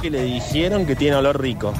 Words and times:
que 0.00 0.10
le 0.10 0.22
dijeron 0.22 0.86
que 0.86 0.96
tiene 0.96 1.16
olor 1.16 1.40
rico. 1.40 1.72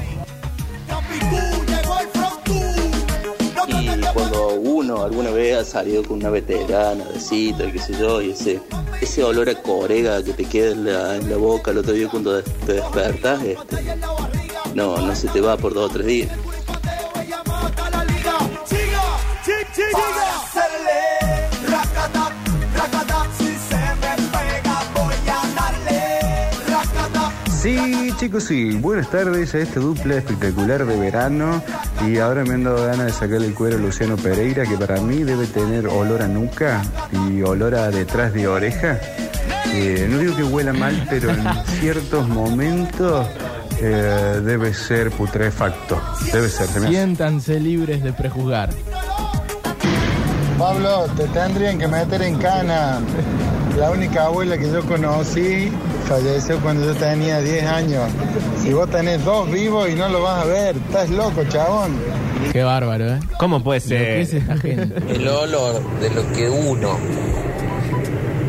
Y 3.67 3.87
cuando 4.13 4.55
uno 4.55 5.03
alguna 5.03 5.31
vez 5.31 5.57
ha 5.57 5.65
salido 5.65 6.03
con 6.03 6.17
una 6.17 6.29
veterana 6.29 7.05
de 7.05 7.19
cita, 7.19 7.65
y 7.65 7.71
qué 7.71 7.79
sé 7.79 7.93
yo, 7.99 8.21
y 8.21 8.31
ese, 8.31 8.61
ese 9.01 9.23
olor 9.23 9.49
a 9.49 9.55
corega 9.55 10.23
que 10.23 10.33
te 10.33 10.45
queda 10.45 11.15
en 11.15 11.29
la, 11.29 11.37
boca 11.37 11.71
el 11.71 11.79
otro 11.79 11.93
día 11.93 12.09
cuando 12.09 12.41
te 12.43 12.73
despertas, 12.73 13.43
este, 13.43 13.95
no, 14.75 14.97
no 14.97 15.15
se 15.15 15.27
te 15.29 15.41
va 15.41 15.57
por 15.57 15.73
dos 15.73 15.89
o 15.89 15.93
tres 15.93 16.05
días. 16.05 16.29
Sí, 27.61 28.11
chicos, 28.17 28.45
sí. 28.45 28.71
Buenas 28.71 29.11
tardes 29.11 29.53
a 29.53 29.59
este 29.59 29.79
duple 29.79 30.17
espectacular 30.17 30.83
de 30.83 30.97
verano. 30.97 31.61
Y 32.07 32.17
ahora 32.17 32.43
me 32.43 32.55
han 32.55 32.63
dado 32.63 32.87
ganas 32.87 33.05
de 33.05 33.11
sacarle 33.11 33.45
el 33.45 33.53
cuero 33.53 33.77
a 33.77 33.79
Luciano 33.79 34.17
Pereira, 34.17 34.65
que 34.65 34.75
para 34.77 34.99
mí 34.99 35.23
debe 35.23 35.45
tener 35.45 35.85
olor 35.85 36.23
a 36.23 36.27
nuca 36.27 36.81
y 37.29 37.43
olor 37.43 37.75
a 37.75 37.91
detrás 37.91 38.33
de 38.33 38.47
oreja. 38.47 38.99
Eh, 39.75 40.07
no 40.09 40.17
digo 40.17 40.35
que 40.35 40.43
huela 40.43 40.73
mal, 40.73 41.05
pero 41.07 41.29
en 41.29 41.43
ciertos 41.79 42.27
momentos 42.27 43.27
eh, 43.79 44.41
debe 44.43 44.73
ser 44.73 45.11
putrefacto. 45.11 46.01
Debe 46.33 46.49
ser. 46.49 46.65
se. 46.65 46.87
Siéntanse 46.87 47.59
libres 47.59 48.01
de 48.01 48.11
prejuzgar. 48.11 48.71
Pablo, 50.57 51.05
te 51.15 51.27
tendrían 51.27 51.77
que 51.77 51.87
meter 51.87 52.23
en 52.23 52.39
cana. 52.39 52.99
La 53.77 53.91
única 53.91 54.25
abuela 54.25 54.57
que 54.57 54.71
yo 54.71 54.83
conocí 54.83 55.71
falleció 56.11 56.59
cuando 56.59 56.85
yo 56.85 56.93
tenía 56.95 57.39
10 57.39 57.65
años. 57.67 58.03
Si 58.61 58.73
vos 58.73 58.89
tenés 58.89 59.23
dos 59.23 59.49
vivos 59.49 59.89
y 59.89 59.95
no 59.95 60.09
lo 60.09 60.21
vas 60.21 60.43
a 60.43 60.45
ver, 60.45 60.75
estás 60.75 61.09
loco, 61.09 61.41
chabón. 61.47 61.91
Qué 62.51 62.63
bárbaro, 62.63 63.13
¿eh? 63.13 63.19
¿Cómo 63.39 63.63
puede 63.63 63.79
Lo 63.79 63.87
que 63.87 64.21
es 64.21 64.29
ser? 64.29 64.43
El 65.07 65.25
olor 65.27 65.81
de 66.01 66.09
lo 66.09 66.29
que 66.33 66.49
uno 66.49 66.97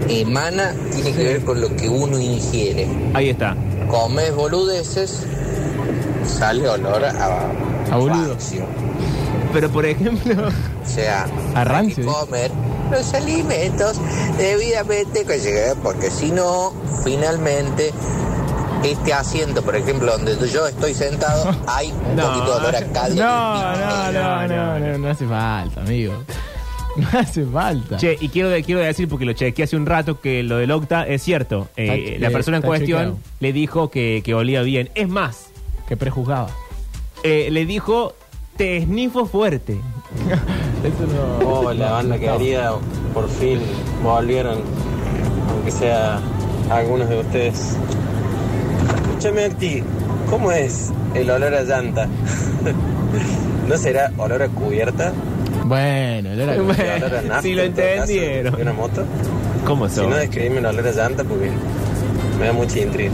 emana 0.09 0.75
tiene 0.93 1.13
que 1.13 1.23
ver 1.25 1.45
con 1.45 1.61
lo 1.61 1.75
que 1.77 1.89
uno 1.89 2.19
ingiere. 2.19 2.89
Ahí 3.15 3.31
está. 3.31 3.57
Comes 3.89 4.35
boludeces, 4.35 5.25
sale 6.27 6.69
olor 6.69 7.05
a, 7.05 7.49
A 7.93 7.97
boludo. 7.97 8.31
rancio. 8.33 8.65
Pero 9.53 9.71
por 9.71 9.87
ejemplo, 9.87 10.49
O 10.49 10.89
sea, 10.89 11.27
A 11.55 11.61
hay 11.61 11.65
rancio, 11.65 11.97
que 11.97 12.03
dice. 12.03 12.15
comer 12.25 12.51
los 12.93 13.13
alimentos 13.15 13.99
debidamente 14.39 15.25
porque 15.83 16.11
si 16.11 16.31
no, 16.31 16.73
finalmente, 17.05 17.91
este 18.85 19.13
asiento, 19.13 19.63
por 19.63 19.75
ejemplo, 19.77 20.13
donde 20.13 20.37
yo 20.49 20.67
estoy 20.67 20.95
sentado, 20.95 21.55
hay 21.67 21.91
un 21.93 22.17
No. 22.17 22.29
poquito 22.29 22.47
de 22.53 22.57
olor 22.59 22.77
a 22.77 22.85
caldo. 22.93 23.23
No, 23.23 23.77
no, 23.77 24.13
no, 24.13 24.49
no, 24.49 24.79
no, 24.79 24.99
no 24.99 25.09
hace 25.11 25.27
falta, 25.27 25.81
amigo. 25.81 26.13
No 26.95 27.09
hace 27.19 27.43
falta. 27.47 27.97
che, 27.97 28.19
y 28.21 28.29
quiero, 28.29 28.51
quiero 28.67 28.83
decir, 28.83 29.09
porque 29.09 29.25
lo 29.25 29.33
chequeé 29.33 29.65
hace 29.65 29.77
un 29.79 29.87
rato, 29.87 30.21
que 30.21 30.43
lo 30.43 30.59
del 30.59 30.71
Octa 30.73 31.07
es 31.07 31.23
cierto. 31.23 31.69
Eh, 31.75 32.19
la 32.21 32.29
persona 32.29 32.59
en 32.59 32.63
cuestión 32.63 32.99
chequeado. 33.01 33.19
le 33.41 33.53
dijo 33.55 33.91
que, 33.91 34.21
que 34.23 34.35
olía 34.35 34.61
bien. 34.61 34.91
Es 34.95 35.09
más, 35.09 35.47
Que 35.89 35.97
prejuzgaba. 35.97 36.51
eh, 37.23 37.49
le 37.51 37.65
dijo, 37.65 38.15
te 38.59 38.77
esnifo 38.77 39.25
fuerte. 39.25 39.79
Eso 40.85 41.07
no. 41.07 41.49
Hola, 41.49 41.93
banda 41.93 42.19
querida, 42.19 42.75
por 43.15 43.29
fin 43.29 43.61
volvieron, 44.03 44.59
aunque 45.51 45.71
sea 45.71 46.19
algunos 46.71 47.09
de 47.09 47.21
ustedes. 47.21 47.77
Escúchame, 49.09 49.45
Acti, 49.45 49.83
¿cómo 50.29 50.51
es 50.51 50.93
el 51.15 51.31
olor 51.31 51.55
a 51.55 51.63
llanta? 51.63 52.09
¿No 53.69 53.77
será 53.77 54.11
olor 54.19 54.43
a 54.43 54.49
cubierta? 54.49 55.13
Bueno, 55.65 56.31
el 56.33 56.41
olor 56.41 56.51
a- 56.59 56.63
Bueno. 56.63 56.83
¿El 56.83 57.05
olor 57.05 57.15
a 57.19 57.23
nafta, 57.23 57.43
Sí, 57.43 57.55
lo 57.55 57.63
en 57.63 57.73
todo 57.75 57.85
caso, 57.85 58.01
entendieron. 58.01 58.57
¿De 58.57 58.63
una 58.63 58.73
moto? 58.73 59.05
¿Cómo 59.65 59.89
Si 59.89 59.95
son? 59.97 60.11
no, 60.11 60.17
describime 60.17 60.59
el 60.59 60.67
olor 60.67 60.89
a 60.89 60.91
llanta 60.93 61.23
porque 61.23 61.51
me 62.41 62.47
da 62.47 62.53
mucha 62.53 62.81
intriga. 62.81 63.13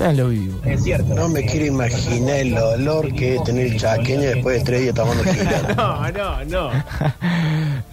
Sean 0.00 0.16
lo 0.16 0.30
vivo. 0.30 0.58
No 1.14 1.28
me 1.28 1.44
quiero 1.44 1.66
imaginar 1.66 2.36
el 2.36 2.56
olor 2.56 3.12
que 3.12 3.34
es 3.34 3.44
tener 3.44 3.66
el 3.66 3.76
chaqueño 3.76 4.22
después 4.22 4.60
de 4.60 4.64
tres 4.64 4.80
días 4.80 4.94
tomando 4.94 5.22
gilada. 5.30 5.74
No, 5.74 6.10
no, 6.10 6.44
no. 6.46 6.70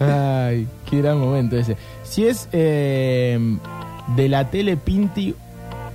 Ay, 0.00 0.66
qué 0.88 1.02
gran 1.02 1.18
momento 1.20 1.58
ese. 1.58 1.76
Si 2.04 2.26
es 2.26 2.48
eh, 2.52 3.38
de 4.16 4.28
la 4.30 4.48
tele 4.48 4.78
Pinti, 4.78 5.34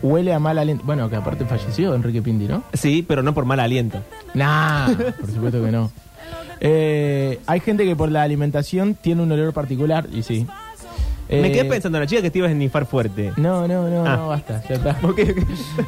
huele 0.03 0.34
a 0.35 0.38
mal 0.38 0.59
aliento. 0.59 0.84
Bueno, 0.85 1.09
que 1.09 1.16
aparte 1.16 1.46
falleció 1.46 1.96
Enrique 1.96 2.22
Pinti, 2.22 2.46
¿no? 2.46 2.63
Sí, 2.73 3.03
pero 3.07 3.23
no 3.23 3.34
por 3.34 3.46
mal 3.46 3.59
aliento. 3.59 4.03
Nah, 4.35 4.94
por 5.19 5.31
supuesto 5.31 5.63
que 5.63 5.72
no. 5.72 5.91
Eh, 6.59 7.40
hay 7.47 7.59
gente 7.59 7.85
que 7.85 7.96
por 7.96 8.12
la 8.12 8.22
alimentación 8.22 8.94
tiene 8.94 9.23
un 9.23 9.31
olor 9.31 9.52
particular, 9.52 10.07
y 10.13 10.22
sí. 10.22 10.46
Me 11.29 11.47
Eh, 11.47 11.51
quedé 11.51 11.66
pensando, 11.66 12.00
la 12.00 12.06
chica 12.06 12.22
que 12.22 12.29
te 12.29 12.38
ibas 12.39 12.50
a 12.50 12.51
esnifar 12.51 12.85
fuerte. 12.85 13.31
No, 13.38 13.67
no, 13.67 13.89
no, 13.89 14.06
Ah. 14.06 14.16
no, 14.17 14.28
basta, 14.28 14.61
ya 14.69 14.75
está. 14.75 14.97
Ok, 15.03 15.19
ok. 15.31 15.38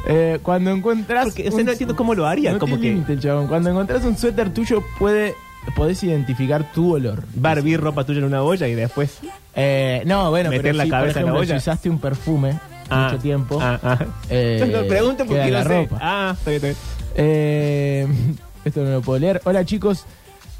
Eh, 0.07 0.39
cuando 0.41 0.71
encuentras. 0.71 1.25
Porque, 1.25 1.47
o 1.49 1.51
sea, 1.51 1.63
no 1.63 1.71
entiendo 1.71 1.95
cómo 1.95 2.15
lo 2.15 2.25
haría, 2.25 2.53
No 2.53 2.59
como 2.59 2.77
tiene 2.77 3.01
que- 3.01 3.05
límite, 3.11 3.27
chabón. 3.27 3.47
Cuando 3.47 3.69
encontrás 3.69 4.03
un 4.05 4.17
suéter 4.17 4.53
tuyo, 4.53 4.83
puede, 4.97 5.35
podés 5.75 6.01
identificar 6.03 6.71
tu 6.71 6.95
olor. 6.95 7.23
Barbie 7.35 7.77
ropa 7.77 8.03
tuya 8.05 8.19
en 8.19 8.25
una 8.25 8.41
olla 8.43 8.67
y 8.67 8.75
después. 8.75 9.19
Eh, 9.55 10.03
no, 10.05 10.29
bueno, 10.31 10.49
Meter 10.49 10.63
pero 10.63 10.77
la 10.77 10.83
si, 10.85 10.89
por 10.89 10.99
cabeza 10.99 11.19
en 11.19 11.25
la 11.25 11.31
ejemplo, 11.31 11.41
olla. 11.41 11.53
si 11.59 11.69
usaste 11.69 11.89
un 11.89 11.99
perfume 11.99 12.59
Ah, 12.89 13.09
mucho 13.11 13.21
tiempo. 13.21 13.59
Ah, 13.61 13.79
ah. 13.83 13.97
eh, 14.29 14.69
No, 14.71 14.87
pregunto 14.87 15.25
porque 15.25 15.43
no 15.45 15.49
la 15.49 15.63
sé. 15.63 15.69
ropa. 15.69 15.97
Ah, 16.01 16.35
está 16.37 16.49
bien, 16.51 16.55
está 16.65 16.67
bien. 16.67 16.77
Eh, 17.15 18.07
esto 18.65 18.83
no 18.83 18.91
lo 18.91 19.01
puedo 19.01 19.19
leer. 19.19 19.41
Hola 19.45 19.63
chicos, 19.65 20.05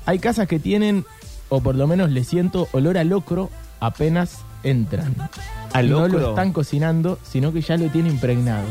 hay 0.06 0.19
casas 0.19 0.47
que 0.47 0.59
tienen, 0.59 1.06
o 1.50 1.62
por 1.62 1.75
lo 1.75 1.88
menos 1.88 2.09
le 2.12 2.24
siento, 2.24 2.68
olor 2.72 2.97
a 2.97 3.03
locro 3.03 3.50
apenas 3.80 4.40
entran. 4.70 5.14
¿A 5.74 5.81
No 5.84 6.02
locro? 6.02 6.20
lo 6.20 6.30
están 6.30 6.53
cocinando, 6.53 7.20
sino 7.24 7.52
que 7.52 7.59
ya 7.62 7.76
lo 7.78 7.88
tiene 7.90 8.09
impregnado. 8.09 8.66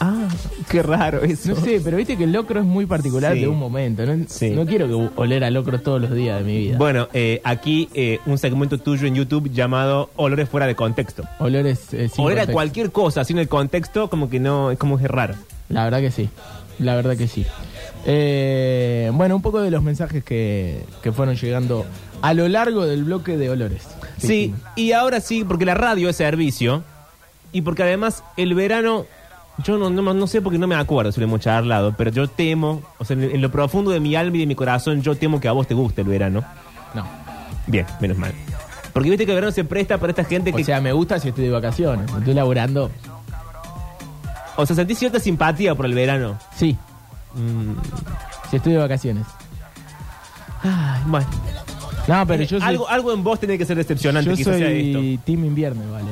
Ah, 0.00 0.26
qué 0.70 0.82
raro 0.82 1.22
eso. 1.22 1.50
No 1.50 1.56
sé, 1.56 1.80
pero 1.82 1.96
viste 1.96 2.16
que 2.16 2.24
el 2.24 2.32
locro 2.32 2.58
es 2.60 2.66
muy 2.66 2.84
particular 2.86 3.34
Sí. 3.34 3.40
de 3.40 3.48
un 3.48 3.58
momento. 3.58 4.04
No, 4.04 4.24
Sí. 4.28 4.50
no 4.50 4.66
quiero 4.66 4.86
que 4.88 5.10
oler 5.20 5.44
a 5.44 5.50
locro 5.50 5.80
todos 5.80 6.00
los 6.00 6.12
días 6.12 6.38
de 6.40 6.44
mi 6.44 6.58
vida. 6.58 6.78
Bueno, 6.78 7.08
eh, 7.12 7.40
aquí 7.44 7.88
eh, 7.94 8.18
un 8.26 8.38
segmento 8.38 8.78
tuyo 8.78 9.06
en 9.06 9.14
YouTube 9.14 9.50
llamado 9.52 10.10
Olores 10.16 10.48
fuera 10.48 10.66
de 10.66 10.74
contexto. 10.74 11.24
Olores 11.38 11.94
eh, 11.94 12.08
sin 12.08 12.24
Oler 12.24 12.40
a 12.40 12.46
cualquier 12.48 12.90
cosa 12.90 13.22
sin 13.24 13.38
el 13.38 13.48
contexto, 13.48 14.10
como 14.10 14.28
que 14.28 14.40
no, 14.40 14.70
es 14.72 14.78
como 14.78 14.98
que 14.98 15.04
es 15.04 15.10
raro. 15.10 15.34
La 15.68 15.84
verdad 15.84 16.00
que 16.00 16.10
sí. 16.10 16.28
La 16.80 16.94
verdad 16.96 17.16
que 17.16 17.28
sí. 17.28 17.44
Eh, 18.04 19.10
bueno, 19.12 19.36
un 19.36 19.42
poco 19.42 19.60
de 19.60 19.70
los 19.70 19.82
mensajes 19.82 20.24
que, 20.24 20.84
que 21.02 21.12
fueron 21.12 21.36
llegando 21.36 21.84
a 22.22 22.34
lo 22.34 22.48
largo 22.48 22.86
del 22.86 23.04
bloque 23.04 23.36
de 23.36 23.50
olores. 23.50 23.86
Sí, 24.18 24.54
y 24.76 24.92
ahora 24.92 25.20
sí, 25.20 25.44
porque 25.44 25.64
la 25.64 25.74
radio 25.74 26.08
es 26.08 26.16
servicio 26.16 26.82
y 27.52 27.62
porque 27.62 27.82
además 27.82 28.24
el 28.36 28.54
verano, 28.54 29.06
yo 29.64 29.78
no, 29.78 29.90
no, 29.90 30.14
no 30.14 30.26
sé 30.26 30.40
porque 30.40 30.58
no 30.58 30.66
me 30.66 30.74
acuerdo 30.74 31.12
si 31.12 31.20
lo 31.20 31.26
hemos 31.26 31.40
charlado, 31.40 31.94
pero 31.96 32.10
yo 32.10 32.28
temo, 32.28 32.82
o 32.98 33.04
sea, 33.04 33.14
en, 33.16 33.24
en 33.24 33.42
lo 33.42 33.50
profundo 33.50 33.90
de 33.90 34.00
mi 34.00 34.16
alma 34.16 34.36
y 34.36 34.40
de 34.40 34.46
mi 34.46 34.54
corazón, 34.54 35.02
yo 35.02 35.14
temo 35.16 35.40
que 35.40 35.48
a 35.48 35.52
vos 35.52 35.66
te 35.66 35.74
guste 35.74 36.02
el 36.02 36.08
verano. 36.08 36.44
No. 36.94 37.06
Bien, 37.66 37.86
menos 38.00 38.16
mal. 38.16 38.32
Porque 38.92 39.10
viste 39.10 39.26
que 39.26 39.32
el 39.32 39.36
verano 39.36 39.52
se 39.52 39.64
presta 39.64 39.98
para 39.98 40.10
esta 40.10 40.24
gente 40.24 40.52
que... 40.52 40.62
O 40.62 40.64
sea, 40.64 40.80
me 40.80 40.92
gusta 40.92 41.20
si 41.20 41.28
estoy 41.28 41.44
de 41.44 41.50
vacaciones. 41.50 42.10
Estoy 42.12 42.34
laburando. 42.34 42.90
o 44.56 44.66
sea, 44.66 44.74
sentís 44.74 44.98
cierta 44.98 45.20
simpatía 45.20 45.74
por 45.74 45.86
el 45.86 45.94
verano. 45.94 46.38
Sí, 46.56 46.76
Mm, 47.34 47.72
si 48.50 48.56
estoy 48.56 48.72
de 48.72 48.78
vacaciones. 48.78 49.24
ay, 50.62 51.02
bueno. 51.06 51.26
No, 52.06 52.26
pero 52.26 52.42
yo 52.42 52.58
soy, 52.58 52.66
algo, 52.68 52.88
algo 52.88 53.12
en 53.12 53.22
vos 53.22 53.38
tiene 53.38 53.58
que 53.58 53.66
ser 53.66 53.76
decepcionante, 53.76 54.30
yo 54.30 54.36
quizás 54.36 54.56
sea 54.56 54.70
esto. 54.70 54.98
soy 54.98 55.18
team 55.26 55.44
invierno, 55.44 55.82
¿vale? 55.92 56.06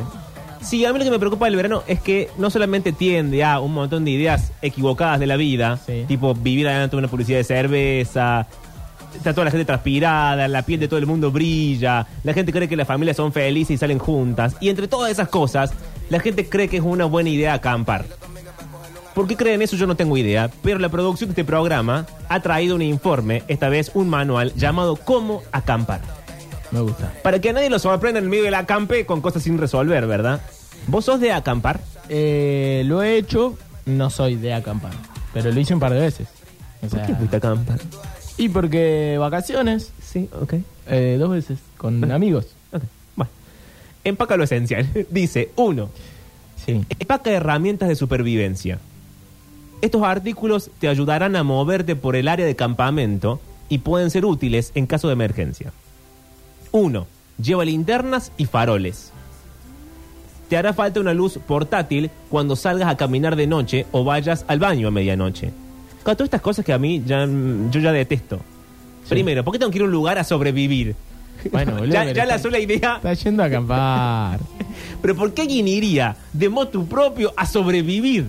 Sí, 0.61 0.85
a 0.85 0.93
mí 0.93 0.99
lo 0.99 1.05
que 1.05 1.11
me 1.11 1.19
preocupa 1.19 1.47
del 1.47 1.57
verano 1.57 1.85
es 1.87 2.01
que 2.01 2.29
no 2.39 2.51
solamente 2.51 2.93
tiende 2.93 3.43
a 3.45 3.61
un 3.61 3.73
montón 3.73 4.05
de 4.05 4.11
ideas 4.11 4.53
equivocadas 4.61 5.19
de 5.21 5.27
la 5.27 5.37
vida, 5.37 5.79
Sí. 5.87 6.05
tipo 6.07 6.35
vivir 6.35 6.69
adelante 6.69 6.97
de 6.97 6.99
una 6.99 7.09
publicidad 7.09 7.39
de 7.39 7.45
cerveza, 7.45 8.47
está 9.17 9.33
toda 9.33 9.47
la 9.47 9.51
gente 9.53 9.65
transpirada, 9.65 10.49
la 10.49 10.63
piel 10.63 10.81
de 10.81 10.89
todo 10.89 10.99
el 10.99 11.07
mundo 11.07 11.31
brilla, 11.31 12.07
la 12.25 12.35
gente 12.35 12.53
cree 12.53 12.69
que 12.69 12.77
las 12.77 12.87
familias 12.87 13.17
son 13.17 13.33
felices 13.33 13.77
y 13.77 13.79
salen 13.79 13.99
juntas, 13.99 14.55
y 14.61 14.69
entre 14.69 14.89
todas 14.89 15.11
esas 15.11 15.29
cosas, 15.29 15.73
la 16.11 16.21
gente 16.21 16.47
cree 16.49 16.69
que 16.69 16.77
es 16.77 16.83
una 16.83 17.07
buena 17.07 17.31
idea 17.31 17.55
acampar. 17.55 18.05
¿Por 19.17 19.27
qué 19.27 19.35
creen 19.37 19.63
eso? 19.63 19.75
Yo 19.77 19.87
no 19.89 19.97
tengo 19.97 20.17
idea, 20.17 20.51
pero 20.63 20.79
la 20.79 20.91
producción 20.91 21.29
de 21.29 21.33
este 21.33 21.45
programa 21.45 22.07
ha 22.29 22.41
traído 22.41 22.77
un 22.77 22.83
informe, 22.83 23.43
esta 23.49 23.69
vez 23.71 23.91
un 23.95 24.09
manual, 24.11 24.53
llamado 24.55 24.95
Cómo 24.97 25.43
acampar. 25.53 26.03
Me 26.71 26.81
gusta. 26.81 27.13
Para 27.23 27.41
que 27.41 27.49
a 27.49 27.53
nadie 27.55 27.71
lo 27.71 27.79
sorprenda 27.79 28.19
en 28.19 28.27
el 28.27 28.31
medio 28.31 28.45
del 28.45 28.55
acampe 28.55 29.07
con 29.07 29.23
cosas 29.23 29.43
sin 29.43 29.57
resolver, 29.57 30.07
¿verdad? 30.07 30.43
¿Vos 30.87 31.07
sos 31.07 31.19
de 31.19 31.33
acampar? 31.33 31.81
Eh, 32.11 32.83
lo 32.87 33.03
he 33.03 33.17
hecho, 33.17 33.57
no 33.87 34.11
soy 34.11 34.37
de 34.37 34.53
acampar, 34.53 34.93
pero 35.33 35.51
lo 35.51 35.59
hice 35.59 35.73
un 35.75 35.81
par 35.81 35.95
de 35.95 36.01
veces. 36.01 36.29
O 36.85 36.89
¿Por 36.89 37.03
qué 37.07 37.15
fuiste 37.15 37.37
a 37.37 37.39
acampar? 37.39 37.81
y 38.37 38.51
porque 38.51 39.17
vacaciones, 39.19 39.93
Sí, 40.03 40.29
ok. 40.43 40.55
eh, 40.89 41.17
dos 41.19 41.31
veces, 41.31 41.59
con 41.79 42.13
amigos. 42.13 42.49
ok. 42.71 42.83
Bueno, 43.17 43.31
empaca 44.05 44.37
lo 44.37 44.45
esencial. 44.45 44.87
Dice, 45.11 45.51
uno, 45.57 45.89
Sí. 46.67 46.85
Empaca 46.99 47.31
herramientas 47.31 47.89
de 47.89 47.95
supervivencia. 47.97 48.79
Estos 49.83 50.03
artículos 50.03 50.71
te 50.79 50.89
ayudarán 50.89 51.37
a 51.37 51.43
moverte 51.43 51.97
por 51.97 52.17
el 52.17 52.29
área 52.29 52.47
de 52.47 52.57
campamento 52.57 53.41
y 53.69 53.79
pueden 53.79 54.11
ser 54.11 54.25
útiles 54.25 54.73
en 54.75 54.87
caso 54.87 55.09
de 55.09 55.13
emergencia. 55.13 55.73
1. 56.73 57.07
Lleva 57.43 57.65
linternas 57.65 58.33
y 58.37 58.47
faroles. 58.47 59.13
Te 60.49 60.57
hará 60.57 60.73
falta 60.73 61.01
una 61.01 61.13
luz 61.13 61.39
portátil 61.47 62.11
cuando 62.31 62.57
salgas 62.57 62.89
a 62.89 62.97
caminar 62.97 63.37
de 63.37 63.47
noche 63.47 63.87
o 63.93 64.05
vayas 64.05 64.45
al 64.49 64.61
baño 64.61 64.89
a 64.89 64.91
medianoche. 64.91 65.51
Claro, 66.03 66.17
todas 66.17 66.29
estas 66.29 66.41
cosas 66.41 66.65
que 66.65 66.73
a 66.73 66.79
mí 66.79 67.03
ya, 67.05 67.27
yo 67.71 67.81
ya 67.81 67.93
detesto. 67.93 68.41
Primero, 69.09 69.45
¿por 69.45 69.53
qué 69.53 69.59
tengo 69.59 69.71
que 69.71 69.79
ir 69.79 69.83
a 69.83 69.87
un 69.87 69.91
lugar 69.91 70.19
a 70.19 70.25
sobrevivir? 70.25 70.95
Bueno, 71.51 71.73
boludo, 71.79 72.13
ya, 72.13 72.27
la 72.27 72.39
sola 72.39 72.59
idea. 72.59 72.97
Está 72.97 73.13
yendo 73.15 73.43
a 73.43 73.47
acampar. 73.47 74.41
Pero 75.03 75.17
¿por 75.17 75.35
qué 75.35 75.43
alguien 75.43 75.69
iría 75.69 76.17
de 76.33 76.49
motu 76.49 76.87
propio 76.87 77.33
a 77.37 77.45
sobrevivir? 77.45 78.27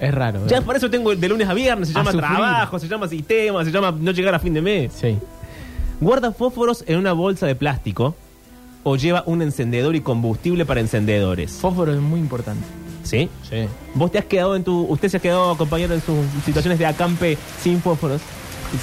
Es 0.00 0.14
raro. 0.14 0.46
Ya 0.46 0.58
¿eh? 0.58 0.62
por 0.62 0.74
eso 0.76 0.88
tengo 0.90 1.14
de 1.14 1.28
lunes 1.28 1.48
a 1.48 1.54
viernes, 1.54 1.88
se 1.88 1.94
A 1.94 1.98
llama 1.98 2.12
sufrir. 2.12 2.28
trabajo, 2.30 2.78
se 2.78 2.88
llama 2.88 3.06
sistema, 3.08 3.64
se 3.64 3.70
llama 3.70 3.94
no 3.98 4.10
llegar 4.12 4.34
a 4.34 4.38
fin 4.38 4.54
de 4.54 4.62
mes. 4.62 4.92
Sí. 4.94 5.16
Guarda 6.00 6.32
fósforos 6.32 6.82
en 6.86 6.98
una 6.98 7.12
bolsa 7.12 7.46
de 7.46 7.54
plástico 7.54 8.14
o 8.82 8.96
lleva 8.96 9.22
un 9.26 9.42
encendedor 9.42 9.94
y 9.94 10.00
combustible 10.00 10.64
para 10.64 10.80
encendedores. 10.80 11.52
Fósforo 11.52 11.92
es 11.92 12.00
muy 12.00 12.18
importante. 12.18 12.64
¿Sí? 13.02 13.28
Sí. 13.48 13.66
¿Vos 13.94 14.10
te 14.10 14.18
has 14.18 14.24
quedado 14.24 14.56
en 14.56 14.64
tu. 14.64 14.82
¿Usted 14.84 15.08
se 15.08 15.16
ha 15.18 15.20
quedado 15.20 15.56
compañero 15.56 15.94
en 15.94 16.00
sus 16.00 16.18
situaciones 16.44 16.78
de 16.78 16.86
acampe 16.86 17.36
sin 17.62 17.80
fósforos? 17.80 18.20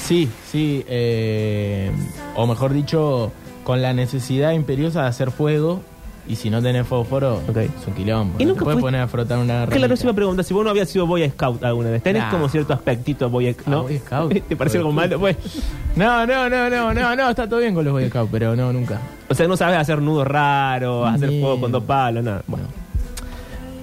Sí, 0.06 0.30
sí. 0.52 0.84
eh, 0.88 1.92
o 2.36 2.46
mejor 2.46 2.74
dicho, 2.74 3.32
con 3.64 3.82
la 3.82 3.94
necesidad 3.94 4.52
imperiosa 4.52 5.04
de 5.04 5.08
hacer 5.08 5.32
fuego. 5.32 5.82
Y 6.30 6.36
si 6.36 6.50
no 6.50 6.62
tenés 6.62 6.86
fósforo, 6.86 7.38
Ok. 7.48 7.58
es 7.58 7.88
un 7.88 7.94
quilombo. 7.94 8.36
¿Y 8.38 8.46
nunca 8.46 8.60
te 8.60 8.64
puedes 8.66 8.82
poner 8.82 9.00
a 9.02 9.08
frotar 9.08 9.38
una 9.38 9.66
Claro, 9.66 9.72
ramita. 9.82 9.96
se 9.96 10.04
iba 10.04 10.12
a 10.12 10.16
preguntar 10.16 10.44
si 10.46 10.54
vos 10.54 10.64
no 10.66 10.70
habías 10.72 10.90
sido 10.90 11.08
Boy 11.08 11.30
Scout 11.30 11.64
alguna 11.64 11.90
vez. 11.90 12.04
Tenés 12.04 12.24
Nah. 12.24 12.32
como 12.32 12.50
cierto 12.50 12.74
aspectito 12.74 13.30
Boy 13.30 13.54
Scout, 13.54 13.68
¿no? 13.68 13.80
Ah, 13.80 13.82
Boy 13.84 13.98
Scout. 14.00 14.34
¿Te 14.50 14.56
parece 14.58 14.78
algo 14.80 14.92
malo? 14.92 15.20
Pues, 15.20 15.38
No, 15.96 16.26
no, 16.28 16.50
no, 16.50 16.70
no, 16.70 16.94
no, 16.94 17.16
no, 17.16 17.30
está 17.30 17.48
todo 17.48 17.60
bien 17.62 17.74
con 17.74 17.86
los 17.86 17.94
Boy 17.94 18.08
Scouts, 18.10 18.30
pero 18.32 18.56
no, 18.56 18.74
nunca. 18.74 19.00
o 19.30 19.34
sea, 19.34 19.48
no 19.48 19.56
sabes 19.56 19.78
hacer 19.78 20.02
nudos 20.02 20.28
raros, 20.28 21.08
hacer 21.08 21.30
fuego 21.30 21.62
con 21.62 21.72
dos 21.72 21.84
palos, 21.84 22.24
nada. 22.24 22.44
Bueno, 22.48 22.66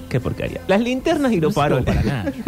qué 0.09 0.19
porquería. 0.19 0.61
Las 0.67 0.81
linternas 0.81 1.31
y 1.31 1.39
los 1.41 1.55
No 1.55 1.61
faroles. 1.61 1.85
para 1.85 2.03
nada. 2.03 2.31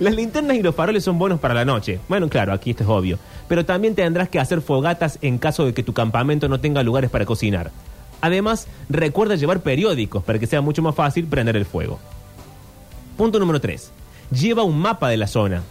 Las 0.00 0.14
linternas 0.14 0.56
y 0.56 0.62
los 0.62 0.74
faroles 0.74 1.04
son 1.04 1.18
buenos 1.18 1.38
para 1.38 1.54
la 1.54 1.64
noche. 1.64 2.00
Bueno, 2.08 2.28
claro, 2.28 2.52
aquí 2.52 2.70
esto 2.70 2.82
es 2.82 2.88
obvio. 2.88 3.16
Pero 3.46 3.64
también 3.64 3.94
tendrás 3.94 4.28
que 4.28 4.40
hacer 4.40 4.60
fogatas 4.60 5.18
en 5.22 5.38
caso 5.38 5.64
de 5.66 5.72
que 5.72 5.84
tu 5.84 5.92
campamento 5.92 6.48
no 6.48 6.58
tenga 6.58 6.82
lugares 6.82 7.10
para 7.10 7.24
cocinar. 7.24 7.70
Además, 8.24 8.66
recuerda 8.88 9.34
llevar 9.34 9.60
periódicos 9.60 10.24
para 10.24 10.38
que 10.38 10.46
sea 10.46 10.62
mucho 10.62 10.80
más 10.80 10.94
fácil 10.94 11.26
prender 11.26 11.56
el 11.56 11.66
fuego. 11.66 11.98
Punto 13.18 13.38
número 13.38 13.60
3. 13.60 13.90
Lleva 14.30 14.62
un 14.62 14.78
mapa 14.78 15.10
de 15.10 15.18
la 15.18 15.26
zona. 15.26 15.62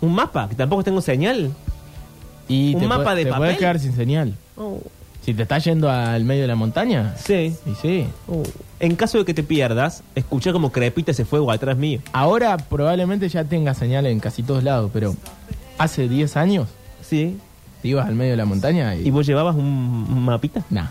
¿Un 0.00 0.12
mapa? 0.12 0.48
¿Que 0.48 0.56
tampoco 0.56 0.82
tengo 0.82 1.00
señal? 1.00 1.52
Y 2.48 2.74
¿Un 2.74 2.80
te 2.80 2.86
mapa 2.88 3.14
de 3.14 3.24
te 3.24 3.30
papel? 3.30 3.40
puedes 3.46 3.58
quedar 3.58 3.78
sin 3.78 3.94
señal. 3.94 4.34
Oh, 4.56 4.80
Si 5.24 5.32
te 5.34 5.42
estás 5.42 5.62
yendo 5.64 5.88
al 5.88 6.24
medio 6.24 6.42
de 6.42 6.48
la 6.48 6.56
montaña. 6.56 7.14
sí. 7.16 7.54
Y 7.64 7.74
sí. 7.80 8.06
Oh. 8.28 8.42
En 8.80 8.96
caso 8.96 9.18
de 9.18 9.24
que 9.24 9.32
te 9.32 9.44
pierdas, 9.44 10.02
escucha 10.16 10.52
como 10.52 10.72
crepita 10.72 11.12
ese 11.12 11.24
fuego 11.24 11.52
atrás 11.52 11.76
mío. 11.76 12.00
Ahora 12.12 12.56
probablemente 12.56 13.28
ya 13.28 13.44
tenga 13.44 13.72
señal 13.72 14.04
en 14.06 14.18
casi 14.18 14.42
todos 14.42 14.64
lados, 14.64 14.90
pero 14.92 15.14
hace 15.78 16.08
10 16.08 16.36
años 16.36 16.68
Sí. 17.02 17.38
te 17.82 17.88
ibas 17.88 18.06
al 18.08 18.16
medio 18.16 18.32
de 18.32 18.36
la 18.36 18.44
montaña 18.46 18.96
y... 18.96 19.06
¿Y 19.06 19.10
vos 19.12 19.24
llevabas 19.26 19.54
un, 19.54 19.62
un 20.10 20.24
mapita? 20.24 20.64
Nah. 20.70 20.88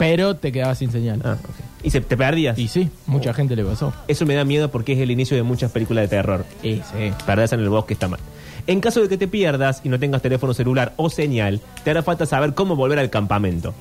Pero 0.00 0.34
te 0.34 0.50
quedabas 0.50 0.78
sin 0.78 0.90
señal. 0.90 1.20
Ah, 1.22 1.36
ok. 1.38 1.54
¿Y 1.82 1.90
se, 1.90 2.00
te 2.00 2.16
perdías? 2.16 2.58
Y 2.58 2.68
sí, 2.68 2.88
mucha 3.06 3.34
gente 3.34 3.54
le 3.54 3.62
pasó. 3.62 3.92
Eso 4.08 4.24
me 4.24 4.34
da 4.34 4.46
miedo 4.46 4.70
porque 4.70 4.94
es 4.94 4.98
el 4.98 5.10
inicio 5.10 5.36
de 5.36 5.42
muchas 5.42 5.70
películas 5.72 6.04
de 6.04 6.08
terror. 6.08 6.46
Sí. 6.62 6.80
Perderse 7.26 7.54
en 7.54 7.60
el 7.60 7.68
bosque 7.68 7.92
está 7.92 8.08
mal. 8.08 8.18
En 8.66 8.80
caso 8.80 9.02
de 9.02 9.10
que 9.10 9.18
te 9.18 9.28
pierdas 9.28 9.82
y 9.84 9.90
no 9.90 9.98
tengas 9.98 10.22
teléfono 10.22 10.54
celular 10.54 10.94
o 10.96 11.10
señal, 11.10 11.60
te 11.84 11.90
hará 11.90 12.02
falta 12.02 12.24
saber 12.24 12.54
cómo 12.54 12.76
volver 12.76 12.98
al 12.98 13.10
campamento. 13.10 13.74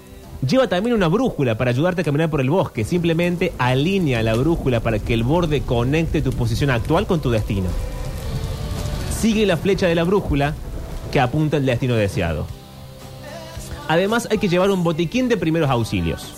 Lleva 0.45 0.67
también 0.67 0.93
una 0.93 1.07
brújula 1.07 1.57
para 1.57 1.71
ayudarte 1.71 2.01
a 2.01 2.03
caminar 2.03 2.29
por 2.29 2.41
el 2.41 2.49
bosque. 2.49 2.83
Simplemente 2.83 3.53
alinea 3.57 4.21
la 4.21 4.35
brújula 4.35 4.81
para 4.81 4.99
que 4.99 5.13
el 5.13 5.23
borde 5.23 5.61
conecte 5.61 6.21
tu 6.21 6.33
posición 6.33 6.69
actual 6.69 7.07
con 7.07 7.21
tu 7.21 7.29
destino. 7.31 7.69
Sigue 9.17 9.45
la 9.45 9.55
flecha 9.55 9.87
de 9.87 9.95
la 9.95 10.03
brújula 10.03 10.53
que 11.13 11.21
apunta 11.21 11.55
al 11.55 11.65
destino 11.65 11.95
deseado. 11.95 12.58
Además, 13.89 14.27
hay 14.31 14.37
que 14.37 14.47
llevar 14.47 14.69
un 14.71 14.83
botiquín 14.83 15.27
de 15.27 15.35
primeros 15.35 15.69
auxilios. 15.69 16.33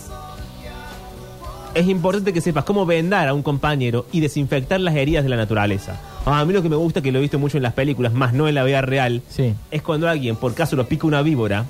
Es 1.73 1.87
importante 1.87 2.33
que 2.33 2.41
sepas 2.41 2.65
cómo 2.65 2.85
vendar 2.85 3.27
a 3.27 3.33
un 3.33 3.43
compañero 3.43 4.05
y 4.11 4.19
desinfectar 4.19 4.79
las 4.79 4.95
heridas 4.95 5.23
de 5.23 5.29
la 5.29 5.37
naturaleza. 5.37 5.99
Ah, 6.25 6.39
a 6.41 6.45
mí 6.45 6.51
lo 6.53 6.61
que 6.61 6.69
me 6.69 6.75
gusta, 6.75 7.01
que 7.01 7.11
lo 7.11 7.19
he 7.19 7.21
visto 7.21 7.39
mucho 7.39 7.57
en 7.57 7.63
las 7.63 7.73
películas, 7.73 8.13
más 8.13 8.33
no 8.33 8.47
en 8.47 8.55
la 8.55 8.63
vida 8.63 8.81
real, 8.81 9.21
Sí. 9.29 9.53
es 9.69 9.81
cuando 9.81 10.09
alguien 10.09 10.35
por 10.35 10.53
caso 10.53 10.75
lo 10.75 10.85
pica 10.87 11.07
una 11.07 11.21
víbora 11.21 11.65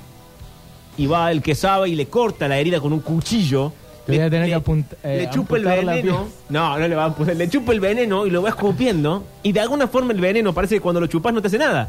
y 0.96 1.06
va 1.06 1.30
el 1.30 1.40
que 1.40 1.54
sabe 1.54 1.88
y 1.88 1.94
le 1.94 2.06
corta 2.06 2.48
la 2.48 2.58
herida 2.58 2.80
con 2.80 2.92
un 2.92 3.00
cuchillo. 3.00 3.72
Te 4.06 4.12
voy 4.12 4.18
le- 4.18 4.24
a 4.24 4.30
tener 4.30 4.48
le- 4.48 4.60
que 4.62 4.84
eh, 5.04 5.16
le 5.18 5.30
chupa 5.30 5.56
el 5.56 5.64
veneno. 5.64 6.26
No, 6.48 6.78
no 6.78 6.88
le 6.88 6.94
va 6.96 7.02
a 7.02 7.06
amputar. 7.06 7.36
Le 7.36 7.48
chupa 7.48 7.72
el 7.72 7.78
veneno 7.80 8.26
y 8.26 8.30
lo 8.30 8.42
va 8.42 8.48
escupiendo. 8.50 9.22
Y 9.44 9.52
de 9.52 9.60
alguna 9.60 9.86
forma 9.86 10.12
el 10.12 10.20
veneno 10.20 10.52
parece 10.52 10.74
que 10.76 10.80
cuando 10.80 11.00
lo 11.00 11.06
chupas 11.06 11.32
no 11.32 11.40
te 11.40 11.46
hace 11.46 11.58
nada. 11.58 11.88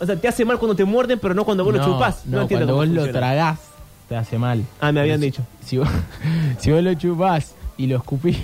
O 0.00 0.06
sea, 0.06 0.16
te 0.16 0.28
hace 0.28 0.44
mal 0.44 0.58
cuando 0.58 0.74
te 0.74 0.84
muerden, 0.84 1.18
pero 1.18 1.34
no 1.34 1.44
cuando 1.44 1.64
vos 1.64 1.74
lo 1.74 1.84
chupas. 1.84 2.26
No, 2.26 2.42
entiendo 2.42 2.66
cuando 2.66 2.66
cómo 2.66 2.76
vos 2.76 2.88
lo 2.88 2.94
funciona. 3.02 3.18
tragás, 3.20 3.58
te 4.08 4.16
hace 4.16 4.38
mal. 4.38 4.64
Ah, 4.80 4.92
me 4.92 5.00
habían 5.00 5.20
dicho. 5.20 5.42
Si 5.64 5.78
vos, 5.78 5.88
si 6.58 6.70
vos 6.72 6.82
lo 6.82 6.94
chupás 6.94 7.54
y 7.76 7.86
lo 7.86 7.96
escupís, 7.96 8.38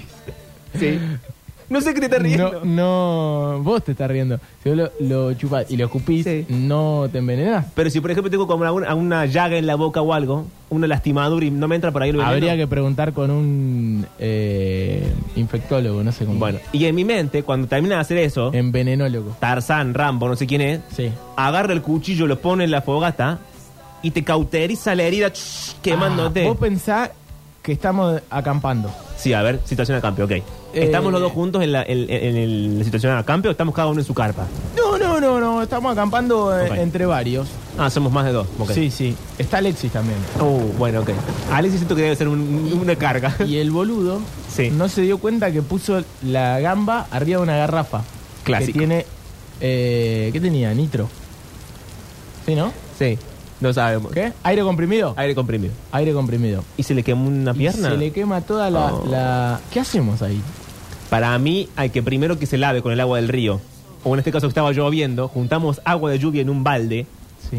Sí. 0.78 0.98
No 1.70 1.80
sé 1.80 1.94
qué 1.94 2.00
te 2.00 2.06
estás 2.06 2.20
riendo. 2.20 2.60
no, 2.64 3.52
no, 3.54 3.62
vos 3.62 3.82
te 3.84 3.92
estás 3.92 4.10
riendo. 4.10 4.38
Si 4.62 4.68
vos 4.70 4.76
lo, 4.76 4.90
lo 5.00 5.34
chupás 5.34 5.70
y 5.70 5.76
lo 5.76 5.84
escupís, 5.86 6.24
Sí. 6.24 6.44
no 6.48 7.08
te 7.12 7.18
envenenás. 7.18 7.66
Pero 7.74 7.88
si 7.90 8.00
por 8.00 8.10
ejemplo 8.10 8.28
tengo 8.30 8.46
como 8.48 8.70
una, 8.72 8.92
una 8.94 9.24
llaga 9.26 9.56
en 9.56 9.66
la 9.68 9.76
boca 9.76 10.02
o 10.02 10.12
algo, 10.12 10.46
una 10.68 10.88
lastimadura 10.88 11.46
y 11.46 11.50
no 11.52 11.68
me 11.68 11.76
entra 11.76 11.92
por 11.92 12.02
ahí 12.02 12.10
el 12.10 12.16
veneno. 12.16 12.32
Habría 12.32 12.56
que 12.56 12.66
preguntar 12.66 13.12
con 13.12 13.30
un 13.30 14.04
eh, 14.18 15.12
infectólogo, 15.36 16.02
no 16.02 16.10
sé 16.10 16.24
cómo. 16.26 16.40
Bueno, 16.40 16.58
y 16.72 16.84
en 16.86 16.94
mi 16.96 17.04
mente, 17.04 17.44
cuando 17.44 17.68
termina 17.68 17.94
de 17.94 18.00
hacer 18.00 18.18
eso, 18.18 18.50
Envenenólogo. 18.52 19.36
Tarzán, 19.38 19.94
Rambo, 19.94 20.28
no 20.28 20.34
sé 20.34 20.46
quién 20.48 20.60
es, 20.62 20.80
Sí. 20.94 21.10
agarra 21.36 21.72
el 21.72 21.82
cuchillo, 21.82 22.26
lo 22.26 22.40
pone 22.40 22.64
en 22.64 22.72
la 22.72 22.82
fogata 22.82 23.38
y 24.02 24.10
te 24.10 24.24
cauteriza 24.24 24.94
la 24.96 25.04
herida 25.04 25.30
ch, 25.32 25.76
quemándote. 25.82 26.44
Ah, 26.44 26.48
vos 26.48 26.58
pensás 26.58 27.10
que 27.62 27.70
estamos 27.72 28.20
acampando. 28.28 28.90
Sí, 29.16 29.32
a 29.34 29.42
ver, 29.42 29.60
situación 29.64 29.98
a 29.98 30.00
campo, 30.00 30.24
ok. 30.24 30.32
¿Estamos 30.72 31.10
los 31.12 31.20
dos 31.20 31.32
juntos 31.32 31.62
en 31.62 31.72
la, 31.72 31.82
en- 31.86 32.78
la 32.78 32.84
situación 32.84 33.16
a 33.16 33.22
campo 33.24 33.48
o 33.48 33.50
estamos 33.50 33.74
cada 33.74 33.88
uno 33.88 34.00
en 34.00 34.06
su 34.06 34.14
carpa? 34.14 34.46
No, 34.76 34.98
no, 34.98 35.20
no, 35.20 35.40
no. 35.40 35.62
Estamos 35.62 35.92
acampando 35.92 36.56
eh, 36.58 36.70
Ok. 36.70 36.76
entre 36.78 37.06
varios. 37.06 37.48
Ah, 37.78 37.90
somos 37.90 38.12
más 38.12 38.24
de 38.26 38.32
dos. 38.32 38.46
ok. 38.58 38.70
Sí, 38.72 38.90
sí. 38.90 39.16
Está 39.38 39.58
Alexis 39.58 39.90
también. 39.92 40.18
Oh, 40.40 40.58
bueno, 40.78 41.00
ok. 41.00 41.10
Alexis 41.52 41.80
siento 41.80 41.96
que 41.96 42.02
debe 42.02 42.16
ser 42.16 42.28
un- 42.28 42.78
una 42.82 42.96
carga. 42.96 43.34
Y 43.46 43.56
el 43.56 43.70
boludo 43.70 44.20
Sí. 44.54 44.70
no 44.70 44.88
se 44.88 45.02
dio 45.02 45.18
cuenta 45.18 45.50
que 45.52 45.62
puso 45.62 46.02
la 46.22 46.60
gamba 46.60 47.06
arriba 47.10 47.38
de 47.38 47.42
una 47.44 47.56
garrafa. 47.56 48.02
Clásico. 48.44 48.72
Que 48.72 48.78
tiene. 48.78 49.06
Eh, 49.60 50.30
¿Qué 50.32 50.40
tenía? 50.40 50.72
Nitro. 50.74 51.08
¿Sí, 52.46 52.54
no? 52.54 52.72
Sí, 52.98 53.18
no 53.60 53.72
sabemos. 53.72 54.12
¿Qué? 54.12 54.32
¿Aire 54.42 54.62
comprimido? 54.62 55.14
Aire 55.16 55.34
comprimido. 55.34 55.72
Aire 55.92 56.12
comprimido. 56.12 56.64
¿Y 56.76 56.82
se 56.82 56.94
le 56.94 57.02
quemó 57.02 57.28
una 57.28 57.52
Y 57.52 57.54
pierna? 57.54 57.90
se 57.90 57.96
le 57.96 58.10
quema 58.12 58.40
toda 58.40 58.70
la, 58.70 58.94
Oh. 58.94 59.06
la- 59.06 59.60
¿Qué 59.72 59.80
hacemos 59.80 60.22
ahí? 60.22 60.40
Para 61.10 61.36
mí 61.38 61.68
hay 61.76 61.90
que 61.90 62.02
primero 62.02 62.38
que 62.38 62.46
se 62.46 62.56
lave 62.56 62.80
con 62.82 62.92
el 62.92 63.00
agua 63.00 63.18
del 63.18 63.28
río. 63.28 63.60
O 64.04 64.14
en 64.14 64.20
este 64.20 64.32
caso 64.32 64.46
estaba 64.46 64.72
lloviendo, 64.72 65.28
juntamos 65.28 65.80
agua 65.84 66.10
de 66.10 66.18
lluvia 66.18 66.40
en 66.40 66.48
un 66.50 66.64
balde 66.64 67.06
Sí. 67.50 67.58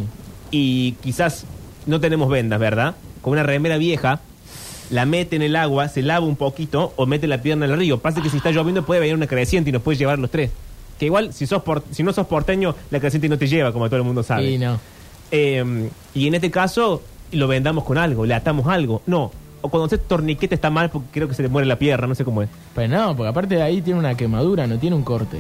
y 0.50 0.94
quizás 1.04 1.46
no 1.86 2.00
tenemos 2.00 2.30
vendas, 2.30 2.60
¿verdad? 2.60 2.96
Con 3.22 3.34
una 3.34 3.44
remera 3.44 3.78
vieja, 3.78 4.22
la 4.90 5.06
mete 5.06 5.36
en 5.36 5.42
el 5.44 5.56
agua, 5.56 5.88
se 5.90 6.02
lava 6.02 6.26
un 6.26 6.36
poquito 6.36 6.94
o 6.96 7.06
mete 7.06 7.28
la 7.28 7.42
pierna 7.42 7.66
en 7.66 7.72
el 7.74 7.78
río. 7.78 8.00
Pasa 8.00 8.22
que 8.22 8.30
si 8.30 8.38
está 8.38 8.52
lloviendo 8.52 8.84
puede 8.86 9.00
venir 9.02 9.16
una 9.16 9.28
creciente 9.28 9.70
y 9.70 9.74
nos 9.74 9.82
puede 9.84 9.98
llevar 9.98 10.18
los 10.18 10.32
tres. 10.32 10.50
Que 11.00 11.06
igual, 11.06 11.34
si, 11.34 11.46
sos 11.48 11.62
por- 11.64 11.84
si 11.92 12.04
no 12.04 12.14
sos 12.14 12.28
porteño, 12.28 12.76
la 12.90 13.00
creciente 13.00 13.28
no 13.30 13.38
te 13.38 13.48
lleva, 13.48 13.72
como 13.74 13.88
todo 13.88 13.98
el 13.98 14.04
mundo 14.04 14.24
sabe. 14.24 14.50
Y 14.52 14.58
no. 14.58 14.80
Eh, 15.32 15.90
y 16.14 16.28
en 16.28 16.36
este 16.36 16.52
caso, 16.52 17.02
lo 17.32 17.48
vendamos 17.48 17.84
con 17.84 17.98
algo, 17.98 18.26
le 18.26 18.34
atamos 18.34 18.68
algo. 18.68 19.02
No. 19.06 19.32
O 19.62 19.70
cuando 19.70 19.86
usted 19.86 20.00
torniquete 20.00 20.56
está 20.56 20.70
mal 20.70 20.90
porque 20.90 21.08
creo 21.12 21.28
que 21.28 21.34
se 21.34 21.44
le 21.44 21.50
muere 21.50 21.68
la 21.68 21.78
pierna, 21.78 22.08
no 22.08 22.16
sé 22.16 22.26
cómo 22.26 22.42
es. 22.42 22.50
Pero 22.76 22.88
no, 22.88 23.16
porque 23.16 23.30
aparte 23.30 23.56
de 23.56 23.62
ahí 23.62 23.82
tiene 23.82 24.00
una 24.00 24.16
quemadura, 24.16 24.66
no 24.68 24.78
tiene 24.80 24.96
un 24.96 25.04
corte. 25.04 25.40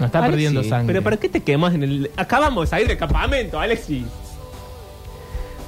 No 0.00 0.06
está 0.06 0.18
Alexis, 0.18 0.32
perdiendo 0.32 0.64
sangre. 0.64 0.86
Pero 0.92 1.02
¿para 1.04 1.16
qué 1.16 1.28
te 1.28 1.40
quemas 1.40 1.74
en 1.74 1.82
el...? 1.84 2.10
Acabamos 2.16 2.64
de 2.64 2.70
salir 2.70 2.88
del 2.88 2.98
campamento, 2.98 3.58
Alexis. 3.58 4.04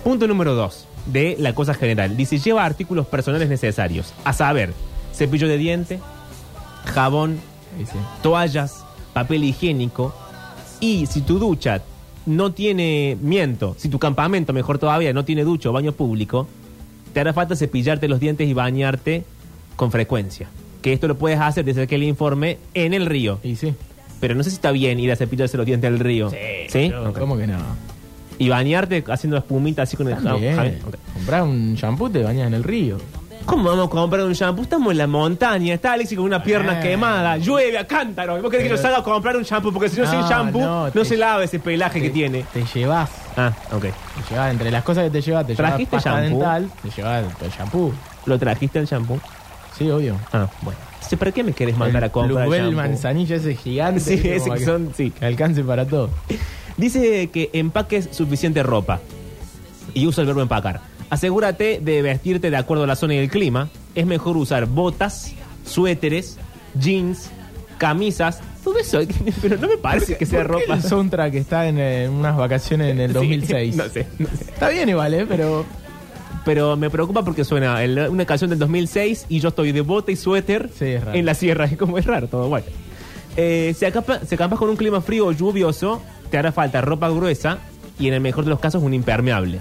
Punto 0.04 0.26
número 0.26 0.54
dos 0.54 0.86
de 1.06 1.36
la 1.38 1.54
cosa 1.54 1.74
general. 1.74 2.16
Dice, 2.16 2.38
lleva 2.38 2.64
artículos 2.64 3.06
personales 3.06 3.48
necesarios. 3.48 4.12
A 4.24 4.32
saber, 4.32 4.72
cepillo 5.14 5.48
de 5.48 5.56
diente, 5.58 6.00
jabón, 6.84 7.38
Sí, 7.78 7.86
sí. 7.86 7.98
toallas, 8.22 8.84
papel 9.12 9.44
higiénico. 9.44 10.14
Y 10.80 11.06
si 11.06 11.22
tu 11.22 11.38
ducha 11.38 11.82
no 12.26 12.52
tiene, 12.52 13.16
miento, 13.20 13.74
si 13.78 13.88
tu 13.88 13.98
campamento, 13.98 14.52
mejor 14.52 14.78
todavía, 14.78 15.12
no 15.12 15.24
tiene 15.24 15.44
ducha 15.44 15.70
o 15.70 15.72
baño 15.72 15.92
público, 15.92 16.48
te 17.16 17.20
hará 17.20 17.32
falta 17.32 17.56
cepillarte 17.56 18.08
los 18.08 18.20
dientes 18.20 18.46
y 18.46 18.52
bañarte 18.52 19.24
con 19.74 19.90
frecuencia. 19.90 20.48
que 20.82 20.92
esto 20.92 21.08
lo 21.08 21.16
puedes 21.16 21.40
hacer 21.40 21.64
desde 21.64 21.80
aquel 21.84 22.02
informe 22.02 22.58
en 22.74 22.92
el 22.92 23.06
río. 23.06 23.38
Y 23.42 23.56
sí. 23.56 23.72
Pero 24.20 24.34
no 24.34 24.42
sé 24.44 24.50
si 24.50 24.56
está 24.56 24.70
bien 24.70 25.00
ir 25.00 25.10
a 25.10 25.16
cepillarse 25.16 25.56
los 25.56 25.64
dientes 25.64 25.88
al 25.88 25.98
río. 25.98 26.28
¿Sí? 26.28 26.88
pero 26.90 27.08
Ok. 27.08 27.18
¿Cómo 27.18 27.38
que 27.38 27.46
no? 27.46 27.56
Y 28.38 28.50
bañarte 28.50 29.02
haciendo 29.08 29.38
espumita 29.38 29.80
así 29.80 29.96
con 29.96 30.08
el 30.08 30.16
jabón. 30.16 30.42
También. 30.42 30.78
Ok. 30.86 30.94
Comprar 31.14 31.42
un 31.44 31.74
shampoo 31.74 32.10
te 32.10 32.22
bañas 32.22 32.48
en 32.48 32.52
el 32.54 32.62
río. 32.64 32.98
¿Cómo 33.46 33.64
vamos 33.70 33.86
a 33.86 33.90
comprar 33.90 34.20
un 34.26 34.34
shampoo? 34.34 34.62
Estamos 34.64 34.92
en 34.92 34.98
la 34.98 35.06
montaña. 35.06 35.72
Está 35.72 35.94
Alexis 35.94 36.18
con 36.18 36.26
una 36.26 36.42
pierna 36.42 36.80
Eh. 36.80 36.82
quemada. 36.82 37.38
Llueve 37.38 37.78
a 37.78 37.86
cántaro. 37.86 38.36
¿Y 38.38 38.42
¿Vos 38.42 38.50
querés 38.50 38.64
que 38.64 38.70
yo 38.70 38.76
salga 38.76 38.98
a 38.98 39.02
comprar 39.02 39.38
un 39.38 39.42
shampoo? 39.44 39.72
Porque 39.72 39.88
si 39.88 39.98
no, 39.98 40.06
sin 40.10 40.20
shampoo 40.20 40.90
no, 40.94 41.04
se 41.06 41.16
lava 41.16 41.42
ese 41.42 41.58
pelaje 41.60 42.02
que 42.02 42.10
tiene. 42.10 42.44
Te 42.52 42.62
llevas. 42.74 43.08
Ah, 43.36 43.52
ok. 43.72 43.82
Te 44.28 44.50
entre 44.50 44.70
las 44.70 44.82
cosas 44.82 45.04
que 45.04 45.10
te 45.10 45.20
llevas, 45.20 45.46
te 45.46 45.54
llevas 45.54 45.70
¿Trajiste 45.72 45.96
pasta 45.96 46.10
shampoo? 46.20 46.38
dental, 46.38 46.70
te 46.82 46.90
llevas 46.90 47.24
el 47.42 47.50
shampoo. 47.50 47.92
¿Lo 48.24 48.38
trajiste 48.38 48.78
el 48.78 48.86
shampoo? 48.86 49.20
Sí, 49.76 49.90
obvio. 49.90 50.16
Ah, 50.32 50.48
bueno. 50.62 50.78
Entonces, 50.94 51.18
¿Para 51.18 51.32
qué 51.32 51.44
me 51.44 51.52
querés 51.52 51.76
mandar 51.76 52.02
a 52.04 52.08
comprar 52.10 52.46
el 52.46 52.52
shampoo? 52.52 52.72
manzanilla 52.76 53.36
ese 53.36 53.54
gigante. 53.54 54.00
Sí, 54.00 54.14
ese 54.28 54.50
que 54.50 54.64
son- 54.64 54.92
sí. 54.96 55.10
Que 55.10 55.26
alcance 55.26 55.62
para 55.62 55.86
todo. 55.86 56.10
Dice 56.76 57.28
que 57.30 57.50
empaques 57.52 58.08
suficiente 58.12 58.62
ropa. 58.62 59.00
Y 59.94 60.06
usa 60.06 60.22
el 60.22 60.26
verbo 60.26 60.42
empacar. 60.42 60.80
Asegúrate 61.10 61.78
de 61.80 62.02
vestirte 62.02 62.50
de 62.50 62.56
acuerdo 62.56 62.84
a 62.84 62.86
la 62.86 62.96
zona 62.96 63.14
y 63.14 63.18
el 63.18 63.30
clima. 63.30 63.68
Es 63.94 64.04
mejor 64.06 64.36
usar 64.36 64.66
botas, 64.66 65.32
suéteres, 65.64 66.38
jeans, 66.74 67.30
camisas, 67.78 68.40
todo 68.70 68.78
eso. 68.78 68.98
Pero 69.42 69.56
no 69.58 69.68
me 69.68 69.76
parece 69.78 70.16
que 70.16 70.26
sea 70.26 70.40
¿Por 70.46 70.58
qué 70.58 70.62
ropa. 70.66 70.74
El 70.74 70.82
soundtrack 70.82 71.34
está 71.34 71.68
en, 71.68 71.78
eh, 71.78 72.08
unas 72.08 72.36
vacaciones 72.36 72.90
en 72.90 73.00
el 73.00 73.08
Sí, 73.12 73.14
2006. 73.14 73.76
no 73.76 73.88
sé, 73.88 74.06
no 74.18 74.26
sé. 74.28 74.44
Está 74.52 74.68
bien 74.70 74.88
igual, 74.88 75.14
¿eh? 75.14 75.24
Pero 75.28 75.64
Pero 76.44 76.76
me 76.76 76.90
preocupa 76.90 77.22
porque 77.24 77.44
suena 77.44 77.82
el- 77.82 78.08
una 78.08 78.24
canción 78.24 78.50
del 78.50 78.58
2006 78.58 79.26
y 79.28 79.40
yo 79.40 79.48
estoy 79.50 79.72
de 79.72 79.80
bota 79.80 80.10
y 80.12 80.16
suéter 80.16 80.70
Sí, 80.78 80.86
es 80.86 81.04
raro. 81.04 81.16
en 81.18 81.24
la 81.24 81.34
sierra. 81.34 81.64
Es 81.66 81.76
como 81.78 81.96
es 81.98 82.04
raro 82.04 82.26
todo. 82.28 82.48
Bueno. 82.48 82.66
Eh, 83.36 83.74
si, 83.78 83.84
acampa- 83.84 84.20
si 84.26 84.34
acampas 84.34 84.58
con 84.58 84.68
un 84.70 84.76
clima 84.76 85.00
frío 85.00 85.26
o 85.26 85.32
lluvioso, 85.32 86.02
te 86.30 86.38
hará 86.38 86.52
falta 86.52 86.80
ropa 86.80 87.08
gruesa 87.10 87.58
y 87.98 88.08
en 88.08 88.14
el 88.14 88.20
mejor 88.20 88.44
de 88.44 88.50
los 88.50 88.60
casos 88.60 88.82
un 88.82 88.94
impermeable. 88.94 89.60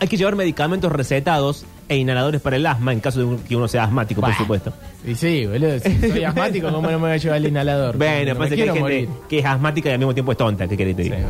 Hay 0.00 0.08
que 0.08 0.16
llevar 0.16 0.34
medicamentos 0.36 0.90
recetados 0.90 1.64
e 1.88 1.96
inhaladores 1.96 2.40
para 2.40 2.56
el 2.56 2.66
asma 2.66 2.92
en 2.92 3.00
caso 3.00 3.24
de 3.26 3.36
que 3.42 3.56
uno 3.56 3.68
sea 3.68 3.84
asmático, 3.84 4.20
Bah. 4.20 4.28
por 4.28 4.36
supuesto. 4.38 4.72
Y 5.06 5.14
sí, 5.14 5.46
boludo, 5.46 5.78
si 5.80 5.98
soy 6.10 6.24
asmático, 6.24 6.68
¿cómo 6.70 6.82
no 6.90 6.98
me 6.98 7.06
voy 7.06 7.10
a 7.12 7.16
llevar 7.16 7.36
el 7.38 7.46
inhalador? 7.48 7.96
Bueno, 7.98 8.34
Me 8.34 8.34
pasa 8.34 8.54
que 8.54 8.62
hay 8.62 8.68
gente 8.68 8.80
morir. 8.80 9.08
que 9.28 9.38
es 9.40 9.44
asmática 9.44 9.88
y 9.90 9.92
al 9.92 9.98
mismo 9.98 10.14
tiempo 10.14 10.32
es 10.32 10.38
tonta, 10.38 10.66
¿qué 10.68 10.76
querés 10.76 10.96
que 10.96 11.04
te 11.04 11.10
Sí. 11.10 11.22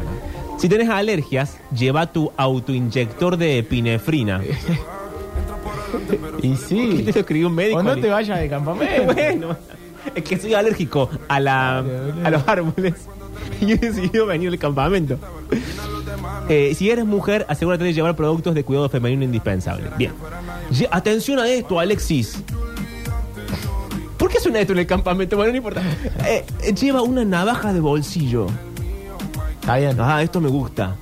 Si 0.59 0.69
tenés 0.69 0.89
alergias, 0.89 1.59
lleva 1.77 2.13
tu 2.13 2.31
autoinyector 2.37 3.37
de 3.37 3.59
epinefrina. 3.59 4.41
Y 6.43 6.51
¿Qué 6.51 6.57
sí. 6.57 7.03
te 7.05 7.13
lo 7.13 7.21
escribió 7.21 7.49
un 7.49 7.55
médico? 7.55 7.79
O 7.79 7.83
no 7.83 7.97
te 7.97 8.09
vayas 8.09 8.41
de 8.41 8.49
campamento. 8.49 9.05
bueno, 9.13 9.57
es 10.15 10.23
que 10.25 10.39
soy 10.39 10.55
alérgico 10.55 11.09
a, 11.29 11.39
la, 11.39 11.79
a 12.25 12.31
los 12.31 12.49
árboles. 12.49 12.95
Y 13.62 13.73
he 13.73 13.76
decidido 13.76 14.26
venir 14.26 14.49
al 14.49 14.59
campamento. 14.59 15.19
Eh, 16.49 16.75
si 16.75 16.90
eres 16.90 17.04
mujer, 17.04 17.47
asegúrate 17.49 17.85
de 17.85 17.92
llevar 17.92 18.16
productos 18.16 18.54
de 18.54 18.64
cuidado 18.64 18.88
femenino 18.88 19.23
indispensable. 19.23 19.88
Bien. 19.97 20.12
Atención 20.90 21.38
a 21.38 21.49
esto, 21.49 21.78
Alexis. 21.78 22.42
¿Por 24.19 24.31
qué 24.31 24.40
suena 24.40 24.61
esto 24.61 24.73
en 24.73 24.81
el 24.81 24.87
campamento? 24.87 25.37
Bueno, 25.37 25.52
no 25.52 25.59
importa. 25.59 25.81
Eh, 26.26 26.45
eh, 26.62 26.75
lleva 26.75 27.02
una 27.02 27.25
navaja 27.25 27.73
de 27.73 27.81
bolsillo. 27.81 28.47
Está 29.61 29.76
bien. 29.76 29.97
Ah, 30.00 30.23
esto 30.23 30.40
me 30.40 30.49
gusta. 30.49 30.97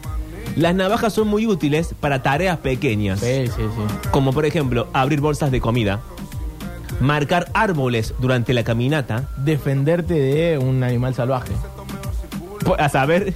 Las 0.56 0.74
navajas 0.74 1.14
son 1.14 1.28
muy 1.28 1.46
útiles 1.46 1.94
para 1.98 2.22
tareas 2.22 2.58
pequeñas. 2.58 3.20
Sí, 3.20 3.46
sí, 3.46 3.62
sí. 3.62 4.08
Como 4.10 4.32
por 4.32 4.44
ejemplo, 4.44 4.88
abrir 4.92 5.20
bolsas 5.20 5.50
de 5.50 5.60
comida, 5.60 6.00
marcar 7.00 7.50
árboles 7.54 8.14
durante 8.18 8.52
la 8.52 8.64
caminata, 8.64 9.28
Defenderte 9.38 10.14
de 10.14 10.58
un 10.58 10.82
animal 10.82 11.14
salvaje. 11.14 11.52
Po- 12.76 12.82
a 12.82 12.88
saber, 12.88 13.34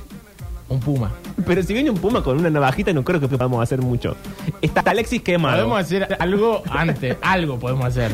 Un 0.68 0.80
puma. 0.80 1.12
pero 1.46 1.62
si 1.62 1.72
viene 1.74 1.90
un 1.90 1.98
puma 1.98 2.22
con 2.22 2.38
una 2.38 2.50
navajita 2.50 2.92
no 2.92 3.04
creo 3.04 3.20
que 3.20 3.28
podamos 3.28 3.62
hacer 3.62 3.80
mucho. 3.82 4.16
Está 4.62 4.80
Alexis 4.80 5.22
quemado. 5.22 5.56
Podemos 5.56 5.80
hacer 5.80 6.16
algo 6.18 6.62
antes. 6.70 7.16
algo 7.22 7.58
podemos 7.58 7.84
hacer. 7.86 8.12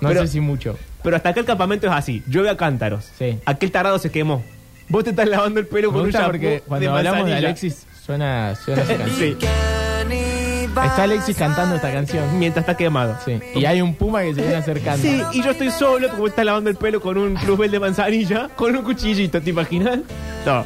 No 0.00 0.08
Pero- 0.08 0.22
sé 0.22 0.28
si 0.28 0.40
mucho. 0.40 0.76
Pero 1.02 1.16
hasta 1.16 1.28
acá 1.28 1.40
el 1.40 1.46
campamento 1.46 1.86
es 1.86 1.92
así, 1.92 2.22
llueve 2.26 2.50
a 2.50 2.56
cántaros. 2.56 3.08
Sí. 3.18 3.38
Aquel 3.46 3.70
tarado 3.70 3.98
se 3.98 4.10
quemó. 4.10 4.42
Vos 4.88 5.04
te 5.04 5.10
estás 5.10 5.28
lavando 5.28 5.60
el 5.60 5.66
pelo 5.66 5.88
Me 5.88 5.92
con 5.92 6.00
un 6.02 6.06
gusta 6.06 6.18
shampoo 6.20 6.32
porque 6.32 6.62
cuando 6.66 6.90
hablamos 6.94 7.18
de 7.18 7.22
manzanilla. 7.22 7.48
Alexis 7.48 7.86
suena, 8.04 8.54
suena 8.56 8.82
esa 8.84 8.96
canción. 8.96 9.18
Sí, 9.40 9.46
Está 10.84 11.02
Alexis 11.04 11.36
cantando 11.36 11.76
esta 11.76 11.92
canción. 11.92 12.38
mientras 12.38 12.62
está 12.64 12.76
quemado. 12.76 13.16
Sí. 13.24 13.38
Y 13.54 13.64
hay 13.64 13.80
un 13.80 13.94
puma 13.94 14.22
que 14.22 14.34
se 14.34 14.40
viene 14.42 14.56
acercando. 14.56 15.02
Sí, 15.02 15.22
y 15.32 15.42
yo 15.42 15.50
estoy 15.52 15.70
solo, 15.70 16.08
como 16.10 16.26
está 16.26 16.44
lavando 16.44 16.68
el 16.70 16.76
pelo 16.76 17.00
con 17.00 17.16
un 17.16 17.34
plusbel 17.34 17.70
de 17.70 17.80
manzanilla, 17.80 18.48
con 18.56 18.76
un 18.76 18.82
cuchillito, 18.84 19.40
¿te 19.40 19.50
imaginas? 19.50 20.00
No. 20.44 20.64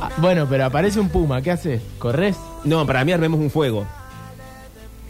Ah, 0.00 0.10
Bueno, 0.18 0.46
pero 0.48 0.64
aparece 0.64 0.98
un 1.00 1.08
puma. 1.08 1.42
¿Qué 1.42 1.50
haces? 1.50 1.82
¿Corres? 1.98 2.36
No, 2.64 2.86
para 2.86 3.04
mí 3.04 3.12
armemos 3.12 3.38
un 3.40 3.50
fuego. 3.50 3.86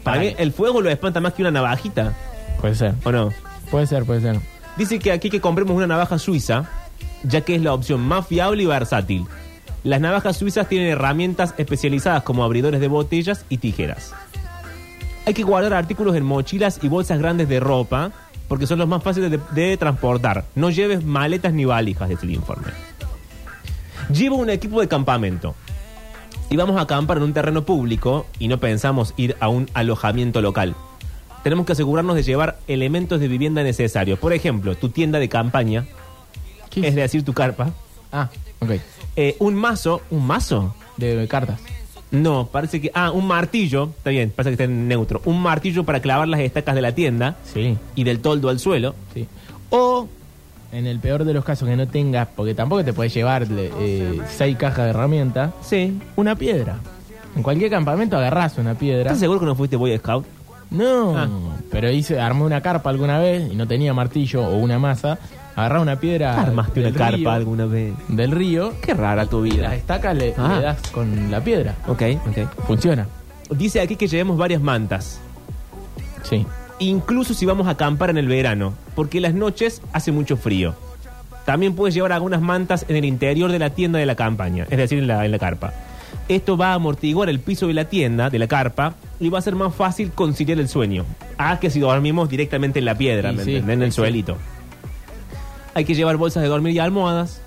Para 0.03 0.19
mí 0.19 0.35
el 0.37 0.51
fuego 0.51 0.81
lo 0.81 0.89
espanta 0.89 1.19
más 1.19 1.33
que 1.33 1.41
una 1.41 1.51
navajita, 1.51 2.13
Puede 2.61 2.75
ser. 2.75 2.93
¿o 3.03 3.11
no? 3.11 3.29
Puede 3.71 3.87
ser, 3.87 4.03
puede 4.05 4.21
ser. 4.21 4.39
Dice 4.77 4.99
que 4.99 5.11
aquí 5.11 5.29
que 5.29 5.41
compremos 5.41 5.75
una 5.75 5.87
navaja 5.87 6.19
suiza, 6.19 6.65
ya 7.23 7.41
que 7.41 7.55
es 7.55 7.61
la 7.61 7.73
opción 7.73 8.01
más 8.01 8.27
fiable 8.27 8.61
y 8.63 8.65
versátil. 8.65 9.25
Las 9.85 10.01
navajas 10.01 10.35
suizas 10.35 10.67
tienen 10.67 10.87
herramientas 10.87 11.53
especializadas 11.59 12.23
como 12.23 12.43
abridores 12.43 12.81
de 12.81 12.87
botellas 12.87 13.45
y 13.49 13.59
tijeras. 13.59 14.15
Hay 15.27 15.35
que 15.35 15.43
guardar 15.43 15.75
artículos 15.75 16.15
en 16.15 16.23
mochilas 16.23 16.79
y 16.81 16.87
bolsas 16.87 17.19
grandes 17.19 17.47
de 17.47 17.59
ropa, 17.59 18.11
porque 18.47 18.65
son 18.65 18.79
los 18.79 18.87
más 18.87 19.03
fáciles 19.03 19.29
de, 19.29 19.39
de 19.53 19.77
transportar. 19.77 20.45
No 20.55 20.71
lleves 20.71 21.05
maletas 21.05 21.53
ni 21.53 21.65
valijas, 21.65 22.09
dice 22.09 22.25
el 22.25 22.31
informe. 22.31 22.69
Lleva 24.11 24.37
un 24.37 24.49
equipo 24.49 24.81
de 24.81 24.87
campamento. 24.87 25.53
Si 26.49 26.57
vamos 26.57 26.77
a 26.77 26.81
acampar 26.81 27.17
en 27.17 27.23
un 27.23 27.33
terreno 27.33 27.63
público 27.63 28.25
y 28.39 28.47
no 28.47 28.59
pensamos 28.59 29.13
ir 29.17 29.37
a 29.39 29.49
un 29.49 29.69
alojamiento 29.75 30.41
local, 30.41 30.75
tenemos 31.43 31.67
que 31.67 31.73
asegurarnos 31.73 32.15
de 32.15 32.23
llevar 32.23 32.57
elementos 32.67 33.19
de 33.19 33.27
vivienda 33.27 33.61
necesarios. 33.61 34.17
Por 34.17 34.33
ejemplo, 34.33 34.73
tu 34.73 34.89
tienda 34.89 35.19
de 35.19 35.29
campaña, 35.29 35.85
¿Qué 36.71 36.87
es 36.87 36.95
decir, 36.95 37.23
tu 37.23 37.33
carpa, 37.33 37.71
Ah, 38.15 38.29
ok. 38.59 38.71
eh, 39.15 39.35
un 39.39 39.55
mazo, 39.55 40.01
¿un 40.11 40.25
mazo? 40.25 40.73
De 40.97 41.27
cartas. 41.27 41.59
No, 42.11 42.47
parece 42.47 42.79
que. 42.79 42.91
Ah, 42.93 43.11
un 43.11 43.27
martillo, 43.27 43.89
está 43.97 44.09
bien, 44.11 44.31
parece 44.33 44.51
que 44.55 44.63
está 44.63 44.71
en 44.71 44.87
neutro. 44.87 45.21
Un 45.25 45.41
martillo 45.41 45.83
para 45.83 45.99
clavar 45.99 46.27
las 46.27 46.39
estacas 46.39 46.73
de 46.75 46.81
la 46.81 46.93
tienda 46.93 47.35
Sí, 47.53 47.77
y 47.95 48.03
del 48.05 48.19
toldo 48.21 48.49
al 48.49 48.59
suelo. 48.59 48.95
sí. 49.13 49.27
O, 49.71 50.07
en 50.71 50.85
el 50.87 50.99
peor 50.99 51.25
de 51.25 51.33
los 51.33 51.43
casos, 51.43 51.67
que 51.67 51.75
no 51.75 51.87
tengas, 51.87 52.27
porque 52.35 52.53
tampoco 52.53 52.83
te 52.85 52.93
puedes 52.93 53.13
llevar 53.13 53.45
eh, 53.49 54.19
seis 54.29 54.55
cajas 54.57 54.85
de 54.85 54.89
herramientas, 54.91 55.51
Sí. 55.61 55.99
una 56.15 56.35
piedra. 56.35 56.77
En 57.35 57.43
cualquier 57.43 57.69
campamento 57.69 58.15
agarrás 58.17 58.57
una 58.57 58.75
piedra. 58.75 59.03
¿Estás 59.03 59.19
seguro 59.19 59.39
que 59.41 59.45
no 59.47 59.55
fuiste 59.55 59.75
Boy 59.75 59.97
Scout? 59.97 60.25
No, 60.69 61.17
Ah. 61.17 61.27
pero 61.71 61.89
hice, 61.91 62.19
armé 62.19 62.43
una 62.43 62.61
carpa 62.61 62.89
alguna 62.89 63.19
vez 63.19 63.51
y 63.51 63.55
no 63.55 63.67
tenía 63.67 63.93
martillo 63.93 64.43
o 64.47 64.55
una 64.57 64.79
masa. 64.79 65.17
Agarrás 65.55 65.81
una 65.81 65.99
piedra 65.99 66.41
Armaste 66.41 66.81
una 66.81 66.91
carpa 66.91 67.17
río- 67.17 67.29
alguna 67.31 67.65
vez. 67.65 67.93
del 68.09 68.31
río, 68.31 68.73
Qué 68.81 68.93
rara 68.93 69.25
tu 69.25 69.43
las 69.45 69.53
vida. 69.55 69.75
estacas 69.75 70.15
le, 70.15 70.33
Ah. 70.37 70.55
le 70.57 70.61
das 70.65 70.89
con 70.91 71.31
la 71.31 71.41
piedra. 71.41 71.75
Ok, 71.87 72.01
ok. 72.27 72.65
Funciona. 72.67 73.07
Dice 73.49 73.79
aquí 73.79 73.95
que 73.95 74.07
llevemos 74.07 74.37
varias 74.37 74.61
mantas. 74.61 75.19
Sí. 76.23 76.45
incluso 76.79 77.33
si 77.33 77.45
vamos 77.45 77.67
a 77.67 77.71
acampar 77.71 78.09
en 78.09 78.17
el 78.17 78.27
verano, 78.27 78.73
porque 78.95 79.21
las 79.21 79.33
noches 79.33 79.81
hace 79.93 80.11
mucho 80.11 80.35
frío. 80.35 80.75
También 81.45 81.73
puedes 81.73 81.93
llevar 81.95 82.11
algunas 82.11 82.41
mantas 82.41 82.85
en 82.89 82.97
el 82.97 83.05
interior 83.05 83.49
de 83.51 83.59
la 83.59 83.69
tienda 83.69 83.97
de 83.99 84.05
la 84.05 84.15
campaña, 84.15 84.65
es 84.69 84.77
decir, 84.77 84.99
en 84.99 85.07
la, 85.07 85.23
en 85.23 85.31
la 85.31 85.39
carpa. 85.39 85.71
Esto 86.27 86.57
va 86.57 86.71
a 86.71 86.73
amortiguar 86.73 87.29
el 87.29 87.39
piso 87.39 87.67
de 87.67 87.75
la 87.75 87.85
tienda, 87.85 88.29
de 88.29 88.39
la 88.39 88.47
carpa, 88.47 88.95
y 89.21 89.29
va 89.29 89.39
a 89.39 89.41
ser 89.41 89.55
más 89.55 89.73
fácil 89.73 90.11
conciliar 90.11 90.59
el 90.59 90.67
sueño. 90.67 91.05
Ah, 91.37 91.59
que 91.61 91.69
si 91.69 91.79
dormimos 91.79 92.27
directamente 92.27 92.79
en 92.79 92.85
la 92.85 92.97
piedra, 92.97 93.29
Sí, 93.31 93.37
¿me 93.37 93.43
sí, 93.43 93.49
entienden? 93.51 93.79
En 93.79 93.83
el 93.83 93.91
sí. 93.91 93.95
suelito. 93.97 94.35
Hay 95.75 95.85
que 95.85 95.93
llevar 95.93 96.17
bolsas 96.17 96.41
de 96.41 96.49
dormir 96.49 96.73
y 96.73 96.79
almohadas. 96.79 97.41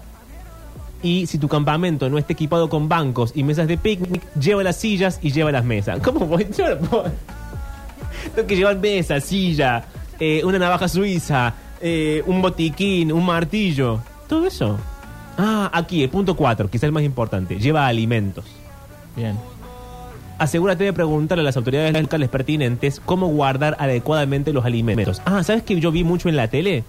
Y 1.02 1.26
si 1.26 1.38
tu 1.38 1.48
campamento 1.48 2.08
no 2.10 2.18
está 2.18 2.32
equipado 2.32 2.68
con 2.68 2.88
bancos 2.88 3.32
y 3.34 3.42
mesas 3.42 3.66
de 3.68 3.76
picnic, 3.78 4.22
lleva 4.34 4.62
las 4.62 4.76
sillas 4.76 5.18
y 5.22 5.32
lleva 5.32 5.50
las 5.50 5.64
mesas. 5.64 5.98
¿Cómo 6.04 6.26
voy? 6.26 6.46
Yo 6.56 6.74
no 6.74 6.80
puedo- 6.88 7.12
Tengo 8.34 8.46
que 8.46 8.56
llevar 8.56 8.76
mesa, 8.78 9.20
silla, 9.20 9.84
eh, 10.20 10.42
una 10.44 10.58
navaja 10.58 10.88
suiza, 10.88 11.54
eh, 11.80 12.22
un 12.26 12.40
botiquín, 12.42 13.12
un 13.12 13.24
martillo. 13.24 14.00
Todo 14.28 14.46
eso. 14.46 14.78
Ah, 15.38 15.70
aquí, 15.72 16.02
el 16.02 16.10
punto 16.10 16.34
4, 16.36 16.68
quizás 16.68 16.84
el 16.84 16.92
más 16.92 17.04
importante. 17.04 17.58
Lleva 17.58 17.86
alimentos. 17.86 18.44
Bien. 19.16 19.36
Asegúrate 20.38 20.84
de 20.84 20.92
preguntar 20.92 21.38
a 21.38 21.42
las 21.42 21.56
autoridades 21.56 21.92
locales 22.00 22.28
pertinentes 22.28 23.00
cómo 23.04 23.28
guardar 23.28 23.76
adecuadamente 23.78 24.52
los 24.52 24.64
alimentos. 24.64 25.22
Ah, 25.24 25.42
¿sabes 25.42 25.62
que 25.62 25.80
yo 25.80 25.90
vi 25.92 26.04
mucho 26.04 26.28
en 26.28 26.36
la 26.36 26.48
tele? 26.48 26.84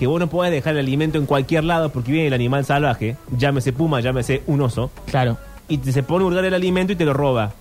Que 0.00 0.06
vos 0.06 0.18
no 0.18 0.28
podés 0.30 0.50
dejar 0.50 0.72
el 0.72 0.78
alimento 0.80 1.18
en 1.18 1.26
cualquier 1.26 1.62
lado 1.62 1.90
porque 1.90 2.10
viene 2.10 2.28
el 2.28 2.32
animal 2.32 2.64
salvaje, 2.64 3.16
llámese 3.36 3.70
puma, 3.74 4.00
llámese 4.00 4.42
un 4.46 4.62
oso, 4.62 4.90
Claro. 5.04 5.36
y 5.68 5.76
te- 5.76 5.92
se 5.92 6.02
pone 6.02 6.24
a 6.24 6.28
hurgar 6.28 6.42
el 6.46 6.54
alimento 6.54 6.94
y 6.94 6.96
te 6.96 7.04
lo 7.04 7.12
roba. 7.12 7.52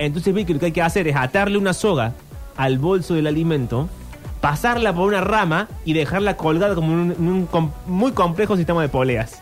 Entonces 0.00 0.34
vi 0.34 0.44
que 0.44 0.54
lo 0.54 0.58
que 0.58 0.66
hay 0.66 0.72
que 0.72 0.82
hacer 0.82 1.06
es 1.06 1.14
atarle 1.14 1.56
una 1.56 1.72
soga 1.72 2.14
al 2.56 2.78
bolso 2.80 3.14
del 3.14 3.28
alimento 3.28 3.88
pasarla 4.40 4.92
por 4.92 5.06
una 5.08 5.20
rama 5.20 5.68
y 5.84 5.92
dejarla 5.92 6.36
colgada 6.36 6.74
como 6.74 6.92
en 6.92 6.98
un, 6.98 7.10
en 7.12 7.28
un 7.28 7.46
com- 7.46 7.70
muy 7.86 8.10
complejo 8.12 8.56
sistema 8.56 8.82
de 8.82 8.88
poleas. 8.88 9.40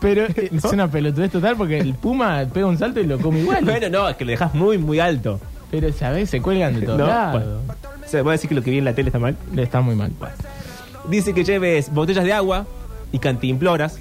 Pero 0.00 0.22
eh, 0.36 0.50
es 0.52 0.64
una 0.64 0.88
pelotudez 0.88 1.30
total 1.32 1.56
porque 1.56 1.78
el 1.78 1.94
puma 1.94 2.44
pega 2.52 2.66
un 2.66 2.78
salto 2.78 3.00
y 3.00 3.06
lo 3.06 3.18
come 3.18 3.40
igual. 3.40 3.58
Bueno, 3.64 3.88
no, 3.88 4.08
es 4.08 4.16
que 4.16 4.24
lo 4.24 4.30
dejas 4.30 4.54
muy, 4.54 4.78
muy 4.78 5.00
alto. 5.00 5.40
Pero, 5.72 5.92
¿sabes? 5.92 6.30
Se 6.30 6.40
cuelgan 6.40 6.78
de 6.78 6.82
todos 6.86 6.98
No, 7.00 7.06
lados. 7.08 7.42
bueno. 7.44 7.60
O 8.04 8.08
sea, 8.08 8.22
voy 8.22 8.30
a 8.30 8.32
decir 8.32 8.48
que 8.48 8.54
lo 8.54 8.62
que 8.62 8.70
vi 8.70 8.78
en 8.78 8.84
la 8.84 8.94
tele 8.94 9.08
está 9.08 9.18
mal. 9.18 9.36
Está 9.56 9.80
muy 9.80 9.94
mal. 9.96 10.12
Dice 11.08 11.34
que 11.34 11.44
lleves 11.44 11.92
botellas 11.92 12.24
de 12.24 12.32
agua 12.32 12.66
y 13.10 13.18
cantimploras, 13.18 13.98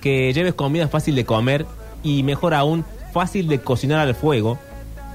que 0.00 0.32
lleves 0.32 0.54
comida 0.54 0.88
fácil 0.88 1.14
de 1.14 1.24
comer 1.24 1.66
y 2.02 2.22
mejor 2.22 2.54
aún, 2.54 2.84
fácil 3.12 3.48
de 3.48 3.60
cocinar 3.60 4.00
al 4.00 4.14
fuego. 4.14 4.58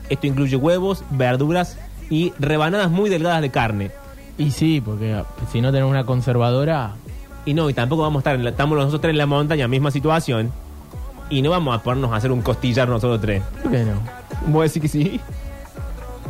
Esto 0.09 0.25
incluye 0.27 0.55
huevos, 0.55 1.03
verduras 1.11 1.77
y 2.09 2.33
rebanadas 2.39 2.89
muy 2.89 3.09
delgadas 3.09 3.41
de 3.41 3.51
carne. 3.51 3.91
Y 4.37 4.51
sí, 4.51 4.81
porque 4.81 5.21
si 5.51 5.61
no 5.61 5.71
tenemos 5.71 5.91
una 5.91 6.05
conservadora, 6.05 6.93
Y 7.45 7.53
no, 7.53 7.69
y 7.69 7.73
tampoco 7.73 8.01
vamos 8.03 8.17
a 8.17 8.21
estar, 8.21 8.35
en 8.35 8.43
la- 8.43 8.49
estamos 8.51 8.77
nosotros 8.77 9.01
tres 9.01 9.11
en 9.11 9.17
la 9.17 9.25
montaña, 9.25 9.67
misma 9.67 9.91
situación. 9.91 10.51
Y 11.29 11.41
no 11.41 11.49
vamos 11.51 11.75
a 11.75 11.81
ponernos 11.81 12.11
a 12.11 12.17
hacer 12.17 12.31
un 12.31 12.41
costillar 12.41 12.87
nosotros 12.89 13.21
tres. 13.21 13.41
¿por 13.63 13.71
qué 13.71 13.83
no? 13.85 13.93
¿Voy 14.47 14.59
a 14.59 14.63
decir 14.63 14.81
que 14.81 14.87
sí? 14.87 15.19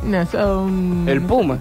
Un- 0.03 1.05
El 1.09 1.21
puma. 1.21 1.59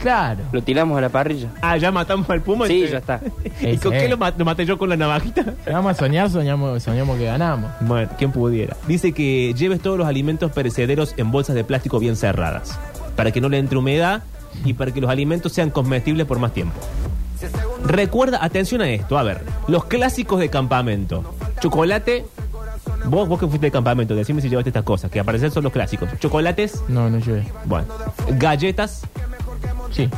Claro. 0.00 0.40
Lo 0.52 0.62
tiramos 0.62 0.96
a 0.96 1.00
la 1.00 1.08
parrilla. 1.08 1.48
Ah, 1.60 1.76
ya 1.76 1.90
matamos 1.90 2.28
al 2.30 2.40
puma. 2.42 2.66
Sí, 2.66 2.82
Este- 2.84 2.92
ya 2.92 2.98
está. 2.98 3.20
¿Y 3.60 3.76
con 3.78 3.92
qué 3.92 4.08
lo, 4.08 4.16
ma- 4.16 4.32
lo 4.36 4.44
maté 4.44 4.64
yo 4.64 4.78
con 4.78 4.88
la 4.88 4.96
navajita? 4.96 5.44
Vamos 5.70 5.92
a 5.92 5.94
soñar, 5.94 6.30
soñamos, 6.30 6.82
soñamos 6.82 7.18
que 7.18 7.24
ganamos. 7.24 7.70
Bueno, 7.80 8.08
quien 8.18 8.30
pudiera. 8.32 8.76
Dice 8.86 9.12
que 9.12 9.52
lleves 9.54 9.80
todos 9.80 9.98
los 9.98 10.06
alimentos 10.06 10.52
perecederos 10.52 11.14
en 11.16 11.30
bolsas 11.30 11.54
de 11.56 11.64
plástico 11.64 11.98
bien 11.98 12.16
cerradas, 12.16 12.78
para 13.16 13.30
que 13.32 13.40
no 13.40 13.48
le 13.48 13.58
entre 13.58 13.78
humedad 13.78 14.22
y 14.64 14.74
para 14.74 14.92
que 14.92 15.00
los 15.00 15.10
alimentos 15.10 15.52
sean 15.52 15.70
comestibles 15.70 16.26
por 16.26 16.38
más 16.38 16.52
tiempo. 16.52 16.74
Recuerda, 17.84 18.38
atención 18.42 18.80
a 18.80 18.88
esto, 18.88 19.18
a 19.18 19.22
ver, 19.22 19.42
los 19.68 19.84
clásicos 19.84 20.40
de 20.40 20.48
campamento. 20.48 21.24
Chocolate, 21.60 22.24
vos, 23.06 23.28
vos 23.28 23.38
que 23.38 23.46
fuiste 23.46 23.66
de 23.66 23.70
campamento, 23.70 24.14
decime 24.14 24.40
si 24.40 24.48
llevaste 24.48 24.70
estas 24.70 24.84
cosas, 24.84 25.10
que 25.10 25.20
aparecen 25.20 25.50
son 25.50 25.64
los 25.64 25.72
clásicos. 25.72 26.08
Chocolates, 26.20 26.82
No, 26.88 27.10
no 27.10 27.18
llueve. 27.18 27.44
bueno, 27.66 27.86
galletas, 28.38 29.02
Sí. 29.94 30.08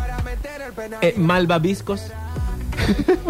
eh, 1.02 1.14
malvaviscos. 1.16 2.02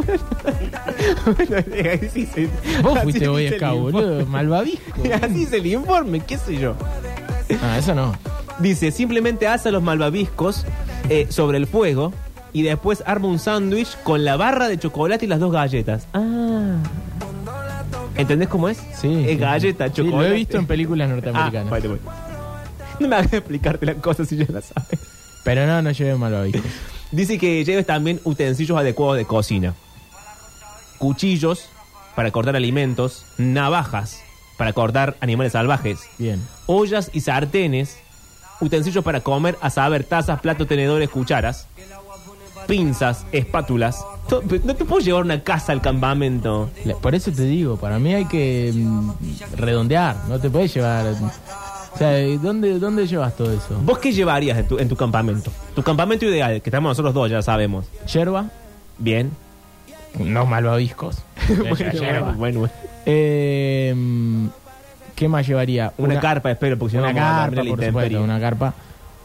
Bueno, 1.24 1.56
así 2.02 2.26
se- 2.26 2.48
Vos 2.82 2.98
fuiste 3.02 3.24
Scout, 3.24 3.40
informe. 3.40 3.78
boludo. 3.92 4.26
Malvavisco. 4.26 5.02
Así 5.22 5.42
es 5.44 5.52
el 5.52 5.66
informe, 5.66 6.20
qué 6.20 6.38
sé 6.38 6.56
yo. 6.56 6.74
Ah, 7.62 7.78
eso 7.78 7.94
no. 7.94 8.14
Dice, 8.58 8.90
simplemente 8.90 9.46
asa 9.46 9.70
los 9.70 9.82
malvaviscos 9.82 10.64
eh, 11.08 11.26
sobre 11.30 11.58
el 11.58 11.66
fuego 11.66 12.12
y 12.52 12.62
después 12.62 13.02
arma 13.06 13.28
un 13.28 13.38
sándwich 13.38 13.96
con 14.02 14.24
la 14.24 14.36
barra 14.36 14.68
de 14.68 14.78
chocolate 14.78 15.24
y 15.26 15.28
las 15.28 15.40
dos 15.40 15.52
galletas. 15.52 16.06
Ah. 16.14 16.76
¿Entendés 18.16 18.48
cómo 18.48 18.68
es? 18.68 18.78
Sí. 18.94 19.26
Es 19.28 19.38
galleta, 19.38 19.86
sí. 19.88 19.92
Sí, 19.96 20.02
chocolate. 20.02 20.28
lo 20.28 20.34
he 20.34 20.36
visto 20.36 20.56
en 20.58 20.66
películas 20.66 21.08
Ah, 21.10 21.14
norteamericanas. 21.14 21.70
vale, 21.70 21.88
vale. 21.88 22.00
No 22.98 23.08
me 23.08 23.16
hagas 23.16 23.32
explicarte 23.32 23.84
las 23.86 23.96
cosas 23.96 24.28
si 24.28 24.36
ya 24.36 24.46
las 24.48 24.64
sabes. 24.66 24.98
Pero 25.46 25.66
no, 25.66 25.80
no 25.80 25.90
lleve 25.92 26.14
malvavisco. 26.16 26.60
Dice 27.12 27.38
que 27.38 27.64
lleves 27.64 27.86
también 27.86 28.20
utensilios 28.24 28.76
adecuados 28.78 29.16
de 29.16 29.24
cocina. 29.24 29.74
Cuchillos 30.98 31.68
para 32.14 32.30
cortar 32.30 32.56
alimentos, 32.56 33.24
navajas 33.38 34.20
para 34.58 34.72
cortar 34.72 35.16
animales 35.20 35.52
salvajes, 35.52 36.00
Bien. 36.18 36.42
ollas 36.66 37.10
y 37.12 37.20
sartenes, 37.20 37.98
utensilios 38.60 39.04
para 39.04 39.20
comer, 39.20 39.56
a 39.60 39.68
saber, 39.70 40.02
tazas, 40.04 40.40
platos, 40.40 40.66
tenedores, 40.66 41.10
cucharas, 41.10 41.68
pinzas, 42.66 43.26
espátulas. 43.32 44.02
To- 44.30 44.42
No 44.64 44.74
te 44.74 44.84
puedo 44.86 45.00
llevar 45.04 45.22
una 45.24 45.44
casa 45.44 45.72
al 45.72 45.82
campamento. 45.82 46.70
Por 47.02 47.14
eso 47.14 47.30
te 47.30 47.42
digo, 47.42 47.76
para 47.76 47.98
mí 47.98 48.14
hay 48.14 48.24
que 48.24 48.72
mm, 48.74 49.10
redondear, 49.56 50.16
no 50.28 50.40
te 50.40 50.48
puedes 50.50 50.72
llevar... 50.74 51.14
O 51.96 51.98
sea, 51.98 52.12
¿dónde, 52.42 52.78
¿dónde 52.78 53.06
llevas 53.06 53.34
todo 53.34 53.50
eso? 53.50 53.80
¿Vos 53.82 53.98
qué 53.98 54.12
llevarías 54.12 54.58
en 54.58 54.68
tu, 54.68 54.78
en 54.78 54.86
tu 54.86 54.96
campamento? 54.96 55.50
Tu 55.74 55.82
campamento 55.82 56.26
ideal, 56.26 56.60
que 56.60 56.68
estamos 56.68 56.90
nosotros 56.90 57.14
dos, 57.14 57.30
ya 57.30 57.40
sabemos. 57.40 57.86
¿Yerba? 58.12 58.50
Bien. 58.98 59.30
No 60.18 60.44
malvaviscos. 60.44 61.22
bueno, 61.48 61.76
Yerba. 61.92 62.32
bueno. 62.32 62.68
Eh, 63.06 63.94
mm, 63.96 64.46
¿Qué 65.14 65.26
más 65.26 65.46
llevaría? 65.46 65.94
Una, 65.96 66.20
carpa, 66.20 66.50
espero, 66.50 66.76
porque 66.78 66.90
si 66.90 66.96
no 66.98 67.04
Una 67.04 67.12
vamos 67.14 67.30
a 67.30 67.42
carpa, 67.46 67.60
a 67.62 67.64
por 67.64 67.84
supuesto, 67.84 68.22
una 68.22 68.40
carpa. 68.40 68.74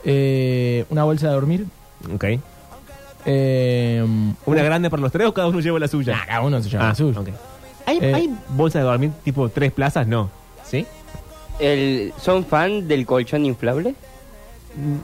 Eh, 0.05 0.85
una 0.89 1.03
bolsa 1.03 1.27
de 1.27 1.33
dormir. 1.33 1.65
Ok. 2.13 2.25
Eh, 3.25 4.05
¿Una 4.45 4.63
grande 4.63 4.89
para 4.89 5.01
los 5.01 5.11
tres 5.11 5.27
o 5.27 5.33
cada 5.33 5.49
uno 5.49 5.59
lleva 5.59 5.77
la 5.77 5.89
suya? 5.89 6.15
nah, 6.15 6.25
cada 6.25 6.41
uno 6.41 6.61
se 6.63 6.69
lleva 6.69 6.87
la 6.87 6.95
suya. 6.95 7.19
ok. 7.19 7.29
¿Hay, 7.85 7.97
Eh. 8.01 8.13
¿Hay 8.15 8.33
bolsa 8.49 8.79
de 8.79 8.85
dormir 8.85 9.11
tipo 9.25 9.49
tres 9.49 9.73
plazas? 9.73 10.07
No. 10.07 10.29
¿Sí? 10.63 10.85
El, 11.61 12.13
¿Son 12.19 12.43
fan 12.45 12.87
del 12.87 13.05
colchón 13.05 13.45
inflable? 13.45 13.93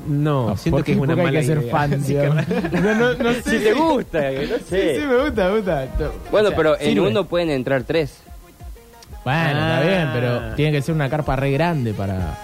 No, 0.07 0.47
No, 0.49 0.57
siento 0.57 0.77
¿por 0.77 0.85
que 0.85 0.93
es 0.93 0.97
una 0.97 1.13
hay 1.13 1.19
mala 1.23 1.39
que 1.41 1.45
ser 1.45 1.57
idea. 1.59 1.71
fan, 1.71 2.01
Sí, 2.03 2.13
digamos. 2.13 2.47
no, 2.71 2.95
no, 2.95 3.13
no 3.15 3.33
sé. 3.33 3.41
Si 3.43 3.59
te 3.59 3.73
gusta, 3.73 4.21
no 4.21 4.57
Sí, 4.57 4.63
sé. 4.69 4.99
sí, 5.01 5.05
me 5.07 5.23
gusta, 5.23 5.49
me 5.49 5.55
gusta. 5.57 5.87
Bueno, 6.31 6.47
O 6.47 6.51
sea, 6.51 6.57
pero 6.57 6.79
en 6.79 6.85
sirve. 6.93 7.07
uno 7.09 7.25
pueden 7.25 7.49
entrar 7.49 7.83
tres. 7.83 8.17
Bueno, 9.23 9.39
Ah. 9.59 9.81
está 9.81 9.89
bien, 9.89 10.09
pero 10.13 10.55
tiene 10.55 10.71
que 10.71 10.81
ser 10.81 10.95
una 10.95 11.09
carpa 11.09 11.35
re 11.35 11.51
grande 11.51 11.93
para. 11.93 12.37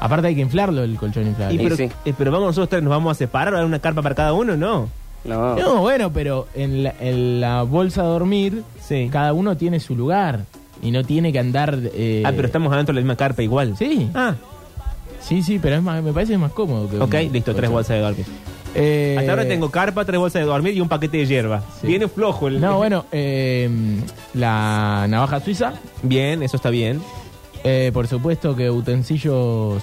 Aparte 0.00 0.28
hay 0.28 0.36
que 0.36 0.40
inflarlo 0.42 0.84
el 0.84 0.96
colchón 0.96 1.24
Y 1.24 1.28
inflable. 1.30 1.58
pero, 1.64 1.76
sí. 1.76 1.90
eh, 2.04 2.14
pero 2.16 2.30
vamos 2.30 2.46
nosotros 2.48 2.68
tres, 2.68 2.82
¿nos 2.84 2.90
vamos 2.90 3.10
a 3.10 3.14
separar? 3.18 3.52
¿Va 3.54 3.60
a 3.60 3.64
una 3.64 3.80
carpa 3.80 4.00
para 4.02 4.14
cada 4.14 4.32
uno? 4.32 4.56
No. 4.56 4.88
No. 5.24 5.56
No, 5.56 5.80
bueno, 5.80 6.12
pero 6.12 6.46
en 6.54 6.84
la, 6.84 6.94
en 7.00 7.40
la 7.40 7.62
bolsa 7.64 8.02
de 8.04 8.08
dormir, 8.08 8.62
Sí. 8.80 9.08
cada 9.12 9.32
uno 9.32 9.56
tiene 9.56 9.80
su 9.80 9.96
lugar 9.96 10.40
y 10.82 10.90
no 10.90 11.04
tiene 11.04 11.32
que 11.32 11.38
andar. 11.38 11.78
eh, 11.94 12.22
Ah, 12.24 12.32
pero 12.34 12.46
estamos 12.46 12.72
adentro 12.72 12.94
de 12.94 13.00
la 13.00 13.04
misma 13.04 13.16
carpa 13.16 13.42
igual. 13.42 13.74
Sí, 13.78 14.08
Ah, 14.14 14.34
sí, 15.20 15.42
sí, 15.42 15.58
pero 15.60 15.76
es 15.76 15.82
más, 15.82 16.02
me 16.02 16.12
parece 16.12 16.36
más 16.38 16.52
cómodo. 16.52 16.88
Que 16.88 16.98
ok, 16.98 17.26
un 17.28 17.32
listo, 17.32 17.54
tres 17.54 17.70
bolsas 17.70 17.96
de 17.96 18.02
dormir. 18.02 18.26
Eh, 18.74 19.16
Hasta 19.18 19.30
ahora 19.32 19.48
tengo 19.48 19.70
carpa, 19.70 20.04
tres 20.04 20.18
bolsas 20.20 20.40
de 20.42 20.46
dormir 20.46 20.74
y 20.76 20.80
un 20.80 20.88
paquete 20.88 21.16
de 21.18 21.26
hierba. 21.26 21.62
Sí. 21.80 21.86
Viene 21.86 22.06
flojo 22.06 22.48
el. 22.48 22.60
No, 22.60 22.76
bueno, 22.76 23.06
eh, 23.12 23.68
la 24.34 25.06
navaja 25.08 25.40
suiza. 25.40 25.72
Bien, 26.02 26.42
eso 26.42 26.56
está 26.56 26.70
bien. 26.70 27.00
eh, 27.64 27.90
por 27.94 28.06
supuesto 28.06 28.54
que 28.54 28.70
utensilios 28.70 29.82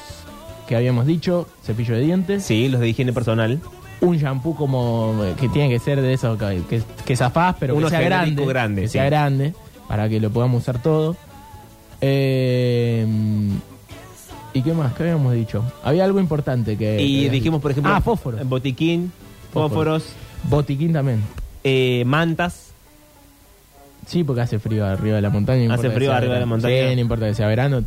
que 0.68 0.76
habíamos 0.76 1.06
dicho, 1.06 1.48
cepillo 1.64 1.96
de 1.96 2.02
dientes. 2.02 2.44
Sí, 2.44 2.70
los 2.70 2.80
de 2.82 2.90
higiene 2.90 3.12
personal. 3.14 3.60
un 4.02 4.18
shampoo 4.18 4.56
como 4.56 5.16
eh, 5.24 5.34
que 5.40 5.50
tiene 5.50 5.70
que 5.70 5.80
ser 5.80 6.02
de 6.02 6.14
eso 6.14 6.38
que, 6.38 6.62
que, 6.70 6.82
que 7.06 7.16
zafás, 7.16 7.56
pero 7.60 7.76
Uno 7.76 7.88
que 7.88 7.92
sea 7.92 8.00
genérico 8.02 8.46
grande, 8.46 8.54
grande, 8.54 8.82
que 8.84 8.88
sí. 8.88 8.92
sea 8.94 9.06
grande 9.06 9.54
para 9.88 10.08
que 10.10 10.20
lo 10.20 10.30
podamos 10.30 10.62
usar 10.64 10.82
todo. 10.82 11.16
Eh, 12.02 13.06
¿Y 14.54 14.62
qué 14.62 14.74
más? 14.74 14.94
¿Qué 14.94 15.04
habíamos 15.04 15.34
dicho? 15.34 15.64
Había 15.84 16.06
algo 16.06 16.20
importante 16.20 16.78
que 16.78 17.02
Y 17.02 17.30
dijimos, 17.30 17.62
por 17.62 17.72
ejemplo, 17.72 17.94
ah, 17.94 18.02
fósforo, 18.02 18.38
botiquín, 18.46 19.12
Fósforo. 19.52 20.00
fósforos, 20.00 20.04
botiquín 20.50 20.94
también. 20.94 21.22
eh, 21.64 22.04
mantas. 22.06 22.72
Sí, 24.08 24.24
porque 24.24 24.42
hace 24.42 24.60
frío 24.60 24.86
arriba 24.86 25.16
de 25.16 25.22
la 25.24 25.30
montaña. 25.32 25.68
no 25.68 25.74
Hace 25.74 25.90
frío 25.90 26.10
sea 26.10 26.18
arriba 26.18 26.36
de 26.36 26.40
la 26.42 26.46
montaña. 26.46 26.90
Sí, 26.90 26.96
no 26.96 27.02
importa 27.02 27.26
que 27.28 27.34
sea 27.34 27.48
verano, 27.48 27.84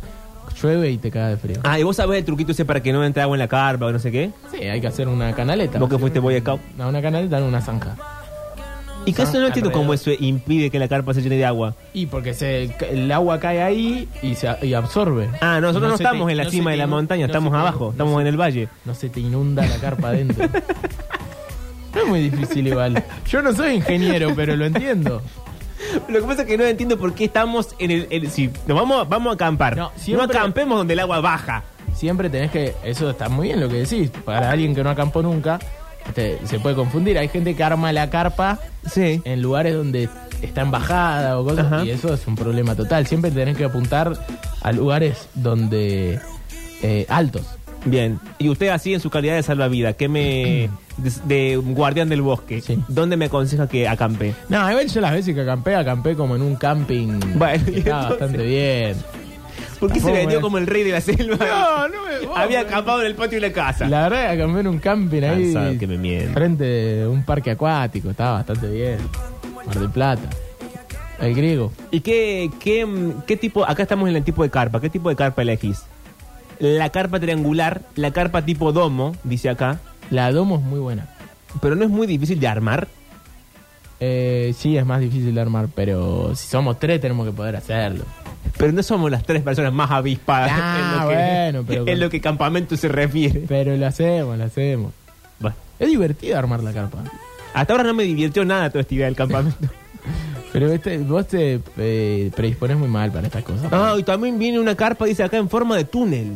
llueve 0.61 0.91
y 0.91 0.97
te 0.97 1.09
caga 1.09 1.29
de 1.29 1.37
frío. 1.37 1.57
Ah, 1.63 1.79
y 1.79 1.83
vos 1.83 1.95
sabés 1.95 2.19
el 2.19 2.25
truquito 2.25 2.51
ese 2.51 2.65
para 2.65 2.83
que 2.83 2.91
no 2.91 3.03
entre 3.05 3.21
agua 3.23 3.35
en 3.37 3.39
la 3.39 3.47
carpa 3.47 3.85
o 3.85 3.91
no 3.91 3.99
sé 3.99 4.11
qué. 4.11 4.31
Sí, 4.51 4.57
hay 4.63 4.81
que 4.81 4.87
hacer 4.87 5.07
una 5.07 5.33
canaleta. 5.33 5.79
Vos 5.79 5.89
que 5.89 5.97
fuiste 5.97 6.19
Boy 6.19 6.37
Scout. 6.41 6.59
No, 6.77 6.89
una 6.89 7.01
canaleta 7.01 7.37
en 7.37 7.45
una 7.45 7.61
zanja. 7.61 7.95
Y 9.09 9.13
no 9.39 9.47
entiendo 9.47 9.71
cómo 9.71 9.91
alrededor. 9.93 10.13
eso 10.15 10.23
impide 10.23 10.69
que 10.69 10.79
la 10.79 10.87
carpa 10.87 11.13
se 11.13 11.21
llene 11.21 11.37
de 11.37 11.45
agua. 11.45 11.75
Y 11.93 12.05
porque 12.07 12.33
se, 12.33 12.73
el 12.91 13.11
agua 13.11 13.39
cae 13.39 13.61
ahí 13.61 14.07
y, 14.21 14.35
se, 14.35 14.49
y 14.61 14.73
absorbe. 14.73 15.29
Ah, 15.41 15.59
nosotros 15.61 15.91
no, 15.91 15.97
te- 15.97 16.03
estamos 16.03 16.29
en 16.31 16.37
la 16.37 16.43
no 16.45 16.49
cima 16.49 16.71
de 16.71 16.75
te 16.77 16.79
la 16.79 16.87
montaña, 16.87 17.21
no 17.27 17.31
estamos 17.33 17.51
te- 17.51 17.57
abajo, 17.57 17.85
no 17.85 17.91
estamos 17.91 18.21
en 18.21 18.27
el 18.27 18.37
valle. 18.39 18.67
No 18.85 18.93
se 18.95 19.09
te 19.09 19.19
inunda 19.19 19.65
la 19.65 19.77
carpa 19.77 20.09
adentro. 20.09 20.47
No 21.95 22.01
es 22.01 22.07
muy 22.07 22.29
difícil 22.29 22.67
igual. 22.67 23.03
Yo 23.27 23.41
no 23.41 23.51
soy 23.51 23.73
ingeniero, 23.77 24.31
pero 24.35 24.55
lo 24.55 24.65
entiendo. 24.65 25.23
Lo 26.07 26.19
que 26.21 26.27
pasa 26.27 26.41
es 26.43 26.47
que 26.47 26.55
no 26.57 26.63
entiendo 26.63 26.99
por 26.99 27.13
qué 27.15 27.25
estamos 27.25 27.69
en 27.79 27.89
el... 27.91 28.07
el- 28.11 28.29
si 28.29 28.51
nos 28.67 28.77
vamos, 28.77 29.09
vamos 29.09 29.31
a 29.31 29.33
acampar, 29.33 29.75
No, 29.75 29.85
no, 29.85 29.91
siempre- 29.97 30.37
acampemos 30.37 30.77
donde 30.77 30.93
el 30.93 30.99
agua 30.99 31.19
baja. 31.19 31.63
Siempre 31.95 32.29
tenés 32.29 32.51
que... 32.51 32.75
Eso 32.83 33.09
está 33.09 33.27
muy 33.27 33.47
bien 33.47 33.59
lo 33.59 33.67
que 33.69 33.77
decís. 33.77 34.11
Para 34.23 34.51
alguien 34.51 34.75
que 34.75 34.83
no 34.83 34.91
acampó 34.91 35.23
nunca, 35.23 35.57
se 36.45 36.59
puede 36.59 36.75
confundir. 36.75 37.17
Hay 37.17 37.27
gente 37.29 37.55
que 37.55 37.63
arma 37.63 37.91
la 37.93 38.09
carpa 38.09 38.59
Sí. 38.91 39.21
en 39.25 39.41
lugares 39.41 39.73
donde 39.75 40.09
está 40.41 40.61
en 40.61 40.71
bajada 40.71 41.37
o 41.39 41.43
cosas 41.45 41.65
Ajá. 41.65 41.85
y 41.85 41.89
eso 41.91 42.13
es 42.13 42.25
un 42.27 42.35
problema 42.35 42.75
total. 42.75 43.05
Siempre 43.07 43.31
tenés 43.31 43.57
que 43.57 43.65
apuntar 43.65 44.13
a 44.61 44.71
lugares 44.71 45.27
donde... 45.35 46.19
eh, 46.81 47.05
altos. 47.09 47.43
Bien. 47.85 48.19
Y 48.39 48.49
usted 48.49 48.67
así 48.69 48.93
en 48.93 48.99
su 48.99 49.09
calidad 49.09 49.35
de 49.35 49.43
salvavidas, 49.43 49.95
¿qué 49.95 50.09
me... 50.09 50.69
de, 50.97 51.11
de 51.25 51.55
guardián 51.57 52.09
del 52.09 52.21
bosque, 52.21 52.59
Sí. 52.61 52.77
¿dónde 52.89 53.15
me 53.15 53.25
aconseja 53.25 53.67
que 53.69 53.87
acampe? 53.87 54.33
No, 54.49 54.69
igual 54.69 54.87
yo 54.89 54.99
las 54.99 55.13
veces 55.13 55.33
que 55.33 55.41
acampé, 55.41 55.75
acampé 55.75 56.15
como 56.15 56.35
en 56.35 56.41
un 56.41 56.55
camping 56.57 57.19
Bueno, 57.35 57.63
que 57.65 57.71
y 57.75 57.77
estaba 57.79 58.01
entonces- 58.01 58.19
bastante 58.19 58.45
bien. 58.45 58.95
¿Por 59.79 59.91
qué 59.93 59.99
se 59.99 60.11
vendió 60.11 60.41
como 60.41 60.57
el 60.57 60.67
rey 60.67 60.83
de 60.83 60.91
la 60.91 61.01
selva? 61.01 61.37
No, 61.37 61.87
no 61.87 62.05
me- 62.05 62.27
vos, 62.27 62.37
Había 62.37 62.61
acampado 62.61 63.01
en 63.01 63.07
el 63.07 63.15
patio 63.15 63.39
de 63.39 63.47
la 63.47 63.53
casa. 63.53 63.87
La 63.87 64.09
verdad, 64.09 64.37
cambié 64.37 64.59
en 64.61 64.67
un 64.67 64.79
camping 64.79 65.23
ahí. 65.23 65.53
Cansado 65.53 65.79
que 65.79 65.87
me. 65.87 66.21
Frente 66.33 66.63
de 66.63 67.07
un 67.07 67.23
parque 67.23 67.51
acuático. 67.51 68.09
Estaba 68.09 68.33
bastante 68.33 68.69
bien. 68.69 68.97
Mar 69.65 69.79
del 69.79 69.89
Plata. 69.89 70.29
El 71.19 71.35
griego. 71.35 71.71
¿Y 71.91 71.99
qué, 72.01 72.49
qué, 72.59 72.87
qué 73.27 73.35
tipo? 73.37 73.65
Acá 73.65 73.83
estamos 73.83 74.09
en 74.09 74.15
el 74.15 74.23
tipo 74.23 74.43
de 74.43 74.49
carpa. 74.49 74.79
¿Qué 74.81 74.89
tipo 74.89 75.09
de 75.09 75.15
carpa 75.15 75.41
elegís? 75.41 75.83
La 76.59 76.89
carpa 76.89 77.19
triangular, 77.19 77.81
la 77.95 78.11
carpa 78.11 78.41
tipo 78.43 78.71
domo, 78.71 79.15
dice 79.23 79.49
acá. 79.49 79.79
La 80.09 80.31
domo 80.31 80.55
es 80.57 80.61
muy 80.61 80.79
buena. 80.79 81.07
Pero 81.61 81.75
no 81.75 81.83
es 81.83 81.89
muy 81.89 82.05
difícil 82.07 82.39
de 82.39 82.47
armar. 82.47 82.87
Eh, 83.99 84.53
sí, 84.57 84.77
es 84.77 84.85
más 84.85 85.01
difícil 85.01 85.35
de 85.35 85.41
armar, 85.41 85.67
pero 85.75 86.33
si 86.35 86.47
somos 86.47 86.79
tres 86.79 87.01
tenemos 87.01 87.25
que 87.27 87.33
poder 87.33 87.55
hacerlo. 87.57 88.05
Pero 88.57 88.71
no 88.71 88.81
somos 88.83 89.11
las 89.11 89.23
tres 89.23 89.41
personas 89.41 89.73
más 89.73 89.91
avispadas 89.91 90.51
Ah, 90.53 90.77
en, 90.79 90.95
lo 91.01 91.09
que, 91.09 91.15
bueno, 91.15 91.63
pero 91.67 91.81
en 91.81 91.87
con- 91.87 91.99
lo 91.99 92.09
que 92.09 92.21
campamento 92.21 92.77
se 92.77 92.87
refiere. 92.87 93.43
Pero 93.47 93.75
lo 93.77 93.85
hacemos, 93.87 94.37
lo 94.37 94.43
hacemos. 94.43 94.93
Bueno, 95.39 95.55
Es 95.79 95.87
divertido 95.89 96.37
armar 96.37 96.63
la 96.63 96.71
carpa. 96.73 96.99
hasta 97.53 97.73
ahora 97.73 97.83
no 97.83 97.93
me 97.93 98.03
divirtió 98.03 98.43
nada 98.45 98.69
toda 98.69 98.81
esta 98.81 98.93
idea 98.95 99.05
del 99.05 99.15
campamento. 99.15 99.57
Pero 100.51 100.71
este, 100.73 100.97
vos 100.97 101.27
te 101.27 101.59
eh, 101.77 102.31
predispones 102.35 102.75
muy 102.77 102.87
mal 102.87 103.11
para 103.11 103.27
estas 103.27 103.43
cosas. 103.43 103.71
Ah, 103.71 103.95
y 103.99 104.03
también 104.03 104.39
viene 104.39 104.59
una 104.59 104.75
carpa, 104.75 105.05
dice 105.05 105.21
acá, 105.23 105.37
en 105.37 105.47
forma 105.49 105.75
de 105.77 105.83
túnel. 105.85 106.33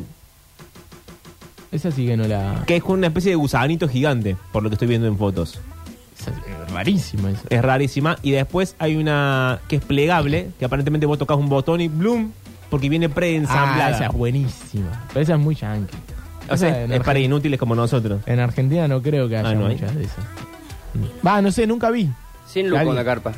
Esa 1.71 1.89
sí 1.91 2.05
que 2.05 2.15
no 2.15 2.27
la... 2.27 2.63
Que 2.67 2.75
es 2.75 2.83
con 2.83 2.99
una 2.99 3.07
especie 3.07 3.31
de 3.31 3.35
gusanito 3.35 3.87
gigante, 3.87 4.37
por 4.51 4.61
lo 4.61 4.69
que 4.69 4.75
estoy 4.75 4.87
viendo 4.87 5.07
en 5.07 5.17
fotos. 5.17 5.59
esa 6.19 6.31
sí 6.31 6.41
que 6.45 6.51
es 6.51 6.59
rarísima 6.73 7.31
eso. 7.31 7.41
Es 7.49 7.61
rarísima. 7.61 8.17
Y 8.21 8.31
después 8.31 8.75
hay 8.79 8.95
una 8.97 9.59
que 9.67 9.77
es 9.77 9.83
plegable, 9.85 10.49
que 10.59 10.65
aparentemente 10.65 11.05
vos 11.05 11.17
tocas 11.17 11.37
un 11.37 11.47
botón 11.49 11.79
y 11.81 11.87
¡bloom! 11.87 12.31
Porque 12.69 12.89
viene 12.89 13.05
Ah, 13.05 13.09
preensamblada. 13.13 13.91
esa 13.91 14.05
es 14.07 14.11
buenísima. 14.13 15.03
Pero 15.09 15.21
esa 15.21 15.33
es 15.33 15.39
muy 15.39 15.55
yankee. 15.55 15.95
o 16.49 16.57
sea, 16.57 16.83
Esa 16.85 16.95
es 16.95 17.03
para 17.03 17.19
inútiles 17.19 17.59
como 17.59 17.75
nosotros. 17.75 18.21
en 18.25 18.39
Argentina 18.39 18.87
no 18.87 19.01
creo 19.01 19.29
que 19.29 19.37
haya 19.37 19.49
Ah, 19.49 19.53
¿no 19.53 19.67
hay? 19.67 19.75
muchas 19.75 19.95
de 19.95 20.03
esas. 20.03 20.25
Va, 21.25 21.41
no 21.41 21.51
sé, 21.51 21.65
nunca 21.67 21.89
vi. 21.89 22.09
100 22.47 22.67
lucas 22.67 22.79
Alguien. 22.81 22.95
una 22.95 23.05
carpa. 23.05 23.31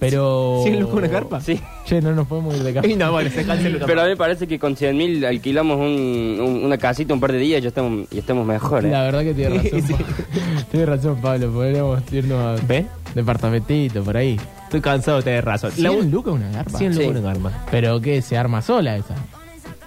Pero... 0.00 0.60
¿Cien 0.62 0.78
lucas 0.80 0.94
una 0.96 1.08
carpa? 1.08 1.40
Sí. 1.40 1.60
Che, 1.84 2.00
no 2.00 2.12
nos 2.12 2.26
podemos 2.28 2.54
ir 2.56 2.62
de 2.62 2.72
carpa. 2.74 2.88
Y 2.92 2.94
no, 2.96 3.10
bueno, 3.10 3.30
se 3.30 3.44
canceló. 3.44 3.84
Pero 3.86 4.00
a 4.00 4.04
mí 4.04 4.10
me 4.10 4.16
parece 4.16 4.46
que 4.46 4.58
con 4.58 4.76
100 4.76 4.96
mil 4.96 5.24
alquilamos 5.24 5.76
un- 5.78 6.38
un- 6.40 6.64
una 6.64 6.78
casita 6.78 7.12
un 7.14 7.20
par 7.20 7.32
de 7.32 7.38
días 7.38 7.58
y 7.58 7.62
ya 7.62 7.68
estamos, 7.68 8.06
y 8.12 8.18
estamos 8.18 8.46
mejor. 8.46 8.84
¿eh? 8.86 8.90
La 8.90 9.02
verdad 9.02 9.22
que 9.22 9.34
tiene 9.34 9.56
razón. 9.58 9.82
Sí. 9.86 9.92
Pa- 9.94 10.62
Tiene 10.70 10.86
razón, 10.86 11.20
Pablo. 11.20 11.50
Podríamos 11.50 12.00
irnos 12.12 12.60
a 12.60 12.64
¿Ves? 12.66 12.86
departamentito 13.14 14.02
por 14.02 14.16
ahí. 14.16 14.38
Estoy 14.64 14.80
cansado 14.80 15.16
de 15.18 15.22
tener 15.24 15.44
razón. 15.44 15.70
La 15.78 15.90
100 15.90 16.06
u- 16.06 16.10
lucas 16.10 16.34
una 16.34 16.50
garpa. 16.50 16.78
100 16.78 16.92
lucas 16.92 17.04
Sí. 17.04 17.10
una 17.10 17.20
garpa. 17.20 17.64
Pero 17.70 18.00
que 18.00 18.22
se 18.22 18.36
arma 18.36 18.62
sola 18.62 18.96
esa. 18.96 19.14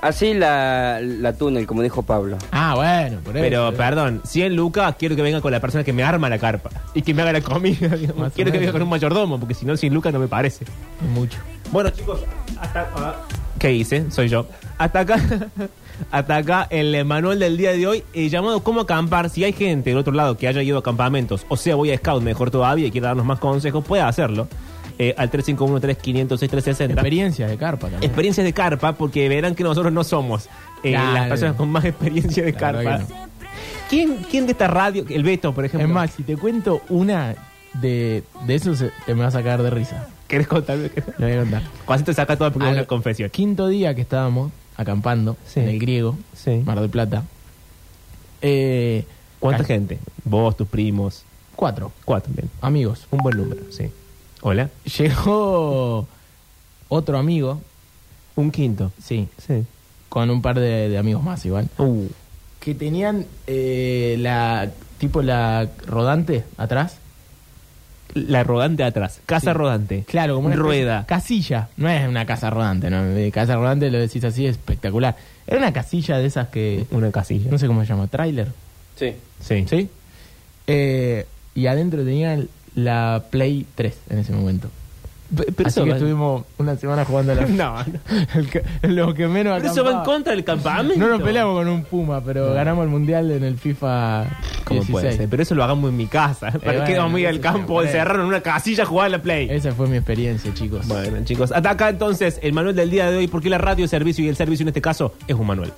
Así 0.02 0.34
la, 0.34 1.00
la 1.02 1.34
túnel, 1.34 1.68
como 1.68 1.84
dijo 1.84 2.02
Pablo. 2.02 2.38
Ah, 2.52 2.74
bueno, 2.76 3.20
por 3.20 3.38
eso. 3.38 3.44
Pero, 3.44 3.74
perdón, 3.74 4.22
100 4.26 4.56
lucas 4.56 4.96
quiero 4.98 5.16
que 5.16 5.22
venga 5.22 5.42
con 5.42 5.52
la 5.52 5.60
persona 5.60 5.84
que 5.84 5.94
me 5.94 6.04
arma 6.04 6.28
la 6.28 6.40
carpa 6.40 6.72
y 6.96 7.04
que 7.04 7.14
me 7.14 7.22
haga 7.22 7.34
la 7.34 7.42
comida. 7.42 7.88
digamos. 7.96 8.18
Más 8.18 8.32
o 8.32 8.36
Quiero 8.36 8.52
que 8.52 8.58
menos. 8.58 8.62
venga 8.62 8.72
con 8.72 8.82
un 8.82 8.90
mayordomo, 8.90 9.40
porque 9.40 9.54
si 9.54 9.66
no, 9.66 9.78
100 9.78 9.94
lucas 9.94 10.12
no 10.12 10.20
me 10.20 10.28
parece. 10.28 10.64
Es 10.66 11.10
mucho. 11.14 11.38
Bueno, 11.72 11.92
chicos, 11.92 12.20
hasta. 12.60 12.90
ah, 12.96 13.16
¿Qué 13.60 13.74
hice? 13.74 14.10
Soy 14.10 14.28
yo. 14.28 14.48
Hasta 14.78 15.02
acá. 15.02 15.18
Hasta 16.10 16.38
acá 16.38 16.68
el 16.72 17.06
manual 17.06 17.38
del 17.38 17.58
día 17.58 17.74
de 17.74 17.86
hoy, 17.86 18.04
eh, 18.14 18.28
llamado 18.28 18.64
Cómo 18.64 18.82
acampar. 18.82 19.30
Si 19.30 19.44
hay 19.44 19.54
gente 19.54 19.92
del 19.92 20.00
otro 20.00 20.14
lado 20.14 20.36
que 20.36 20.48
haya 20.48 20.64
ido 20.64 20.80
a 20.80 20.84
campamentos, 20.84 21.46
o 21.48 21.56
sea, 21.56 21.76
voy 21.76 21.92
a 21.92 21.98
Scout, 21.98 22.24
mejor 22.24 22.50
todavía, 22.50 22.88
y 22.88 22.92
quiere 22.92 23.06
darnos 23.06 23.24
más 23.24 23.38
consejos, 23.38 23.86
puede 23.86 24.02
hacerlo. 24.02 24.48
Eh, 25.04 25.16
al 25.18 25.32
351-3506-360. 25.32 26.92
Experiencias 26.92 27.50
de 27.50 27.58
carpa 27.58 27.88
también. 27.90 28.04
Experiencias 28.04 28.46
de 28.46 28.54
carpa, 28.54 28.94
porque 28.94 29.28
verán 29.30 29.56
que 29.56 29.64
nosotros 29.64 29.92
no 29.92 30.04
somos 30.04 30.46
eh, 30.84 30.92
Claro. 30.92 31.14
las 31.14 31.28
personas 31.30 31.56
con 31.56 31.70
más 31.72 31.86
experiencia 31.86 32.44
de 32.44 32.52
La 32.52 32.58
carpa. 32.60 33.00
¿Quién, 33.90 34.18
¿Quién 34.30 34.46
de 34.46 34.52
esta 34.52 34.68
radio, 34.68 35.04
el 35.10 35.24
Beto, 35.24 35.54
por 35.56 35.66
ejemplo? 35.66 35.88
Es 35.88 35.92
más, 35.94 36.12
si 36.12 36.22
te 36.22 36.38
cuento 36.38 36.82
una 36.90 37.34
de, 37.74 38.24
de 38.46 38.56
esos, 38.56 38.80
eh, 38.84 38.92
te 39.08 39.16
me 39.16 39.24
vas 39.24 39.34
a 39.34 39.40
sacar 39.40 39.64
de 39.64 39.72
risa. 39.72 40.08
¿querés 40.28 40.48
contarme? 40.48 40.92
Lo 41.18 41.26
voy 41.28 41.36
a 41.36 41.40
contar. 41.88 42.14
Saca 42.16 42.38
todo 42.38 42.52
porque 42.54 42.68
es 42.68 42.72
Al 42.72 42.78
una 42.78 42.86
confesión. 42.86 43.30
Quinto 43.32 43.68
día 43.68 43.96
que 43.96 44.02
estábamos 44.02 44.52
acampando 44.78 45.36
Sí. 45.48 45.62
en 45.62 45.70
el 45.70 45.80
griego, 45.80 46.16
Sí. 46.36 46.62
Mar 46.64 46.80
del 46.80 46.90
Plata. 46.92 47.24
Eh, 48.42 49.04
¿Cuánta 49.40 49.64
gente? 49.64 49.98
Vos, 50.24 50.56
tus 50.56 50.68
primos. 50.68 51.24
Cuatro 51.56 51.92
Cuatro, 52.06 52.32
bien. 52.36 52.50
amigos. 52.62 53.08
Un 53.12 53.20
buen 53.20 53.36
número, 53.38 53.62
sí. 53.72 53.90
Hola. 54.42 54.70
Llegó 54.98 56.08
otro 56.90 57.18
amigo, 57.18 57.62
Un 58.36 58.52
quinto. 58.52 58.92
sí, 59.04 59.28
Sí. 59.46 59.64
con 60.10 60.30
un 60.30 60.42
par 60.42 60.60
de, 60.60 60.90
de 60.90 60.98
amigos 60.98 61.24
más 61.24 61.46
igual, 61.46 61.70
Uh. 61.78 62.08
que 62.60 62.74
tenían 62.76 63.26
eh, 63.48 64.16
la 64.20 64.70
tipo 64.98 65.22
la 65.22 65.68
rodante 65.86 66.44
atrás. 66.58 66.98
La 68.14 68.44
rodante 68.44 68.84
atrás. 68.84 69.22
Casa 69.26 69.52
Sí. 69.52 69.58
rodante. 69.58 70.04
Claro, 70.06 70.36
como 70.36 70.48
una 70.48 70.56
especie- 70.56 70.68
rueda. 70.84 71.06
Casilla. 71.06 71.70
No 71.78 71.88
es 71.90 72.06
una 72.08 72.26
casa 72.26 72.50
rodante, 72.50 72.90
¿no? 72.90 73.06
Eh, 73.16 73.32
Casa 73.32 73.56
rodante 73.56 73.90
lo 73.90 74.00
decís 74.00 74.24
así, 74.26 74.46
espectacular. 74.46 75.16
Era 75.48 75.60
una 75.60 75.72
casilla 75.72 76.18
de 76.18 76.26
esas 76.26 76.50
que. 76.50 76.86
Una 76.92 77.10
casilla. 77.12 77.50
No 77.50 77.58
sé 77.58 77.68
cómo 77.68 77.82
se 77.82 77.88
llama, 77.88 78.08
trailer. 78.08 78.50
Sí. 78.98 79.14
Sí. 79.40 79.66
¿Sí? 79.70 79.90
Eh, 80.68 81.26
y 81.56 81.68
adentro 81.68 82.04
tenían 82.04 82.50
la 82.76 83.24
Play 83.30 83.66
3 83.76 83.94
en 84.10 84.20
ese 84.20 84.34
momento. 84.34 84.70
Pe- 85.36 85.46
Pero 85.56 85.70
Así 85.70 85.80
eso 85.80 85.86
que 85.86 85.92
va- 85.92 85.96
estuvimos 85.96 86.44
una 86.58 86.76
semana 86.76 87.06
jugando 87.06 87.32
a 87.32 87.36
la. 87.36 87.46
No, 87.48 87.78
no. 87.78 88.00
El 88.36 88.50
que- 88.50 88.64
lo 88.90 89.14
que 89.14 89.28
menos 89.30 89.58
Pero 89.62 89.72
eso 89.72 89.84
va 89.86 89.92
en 89.92 90.04
contra 90.04 90.34
del 90.34 90.44
campamento. 90.44 90.98
No 91.00 91.08
nos 91.08 91.22
peleamos 91.22 91.56
con 91.56 91.70
un 91.70 91.84
Puma, 91.86 92.22
pero 92.22 92.54
ganamos 92.54 92.84
el 92.84 92.90
mundial 92.90 93.32
en 93.32 93.44
el 93.46 93.58
FIFA 93.58 94.26
¿Cómo 94.66 94.82
16. 94.82 94.92
puede 94.92 95.12
ser? 95.14 95.30
Pero 95.30 95.44
eso 95.44 95.56
lo 95.56 95.64
hagamos 95.64 95.90
en 95.90 95.96
mi 95.96 96.08
casa. 96.08 96.52
¿Para 96.52 96.60
bueno, 96.80 96.84
qué 96.86 96.98
vamos 96.98 97.16
a 97.16 97.20
ir 97.22 97.28
al 97.28 97.40
campo, 97.40 97.66
por 97.68 97.86
encerraron 97.86 98.24
en 98.24 98.28
una 98.28 98.42
casilla 98.42 98.84
a 98.84 98.86
jugar 98.86 99.06
a 99.06 99.10
la 99.10 99.22
Play? 99.22 99.48
Esa 99.50 99.72
fue 99.72 99.88
mi 99.88 99.96
experiencia, 99.96 100.54
chicos. 100.54 100.86
Bueno, 100.90 101.24
chicos, 101.24 101.54
hasta 101.54 101.70
acá 101.70 101.88
entonces 101.88 102.38
el 102.44 102.52
manual 102.52 102.76
del 102.76 102.90
día 102.90 103.10
de 103.10 103.16
hoy, 103.16 103.28
porque 103.30 103.50
la 103.50 103.58
radio 103.58 103.86
es 103.86 103.92
servicio 103.92 104.26
y 104.26 104.28
el 104.28 104.36
servicio 104.36 104.66
en 104.66 104.68
este 104.68 104.82
caso 104.82 105.14
es 105.30 105.36
un 105.36 105.48
manual. 105.48 105.72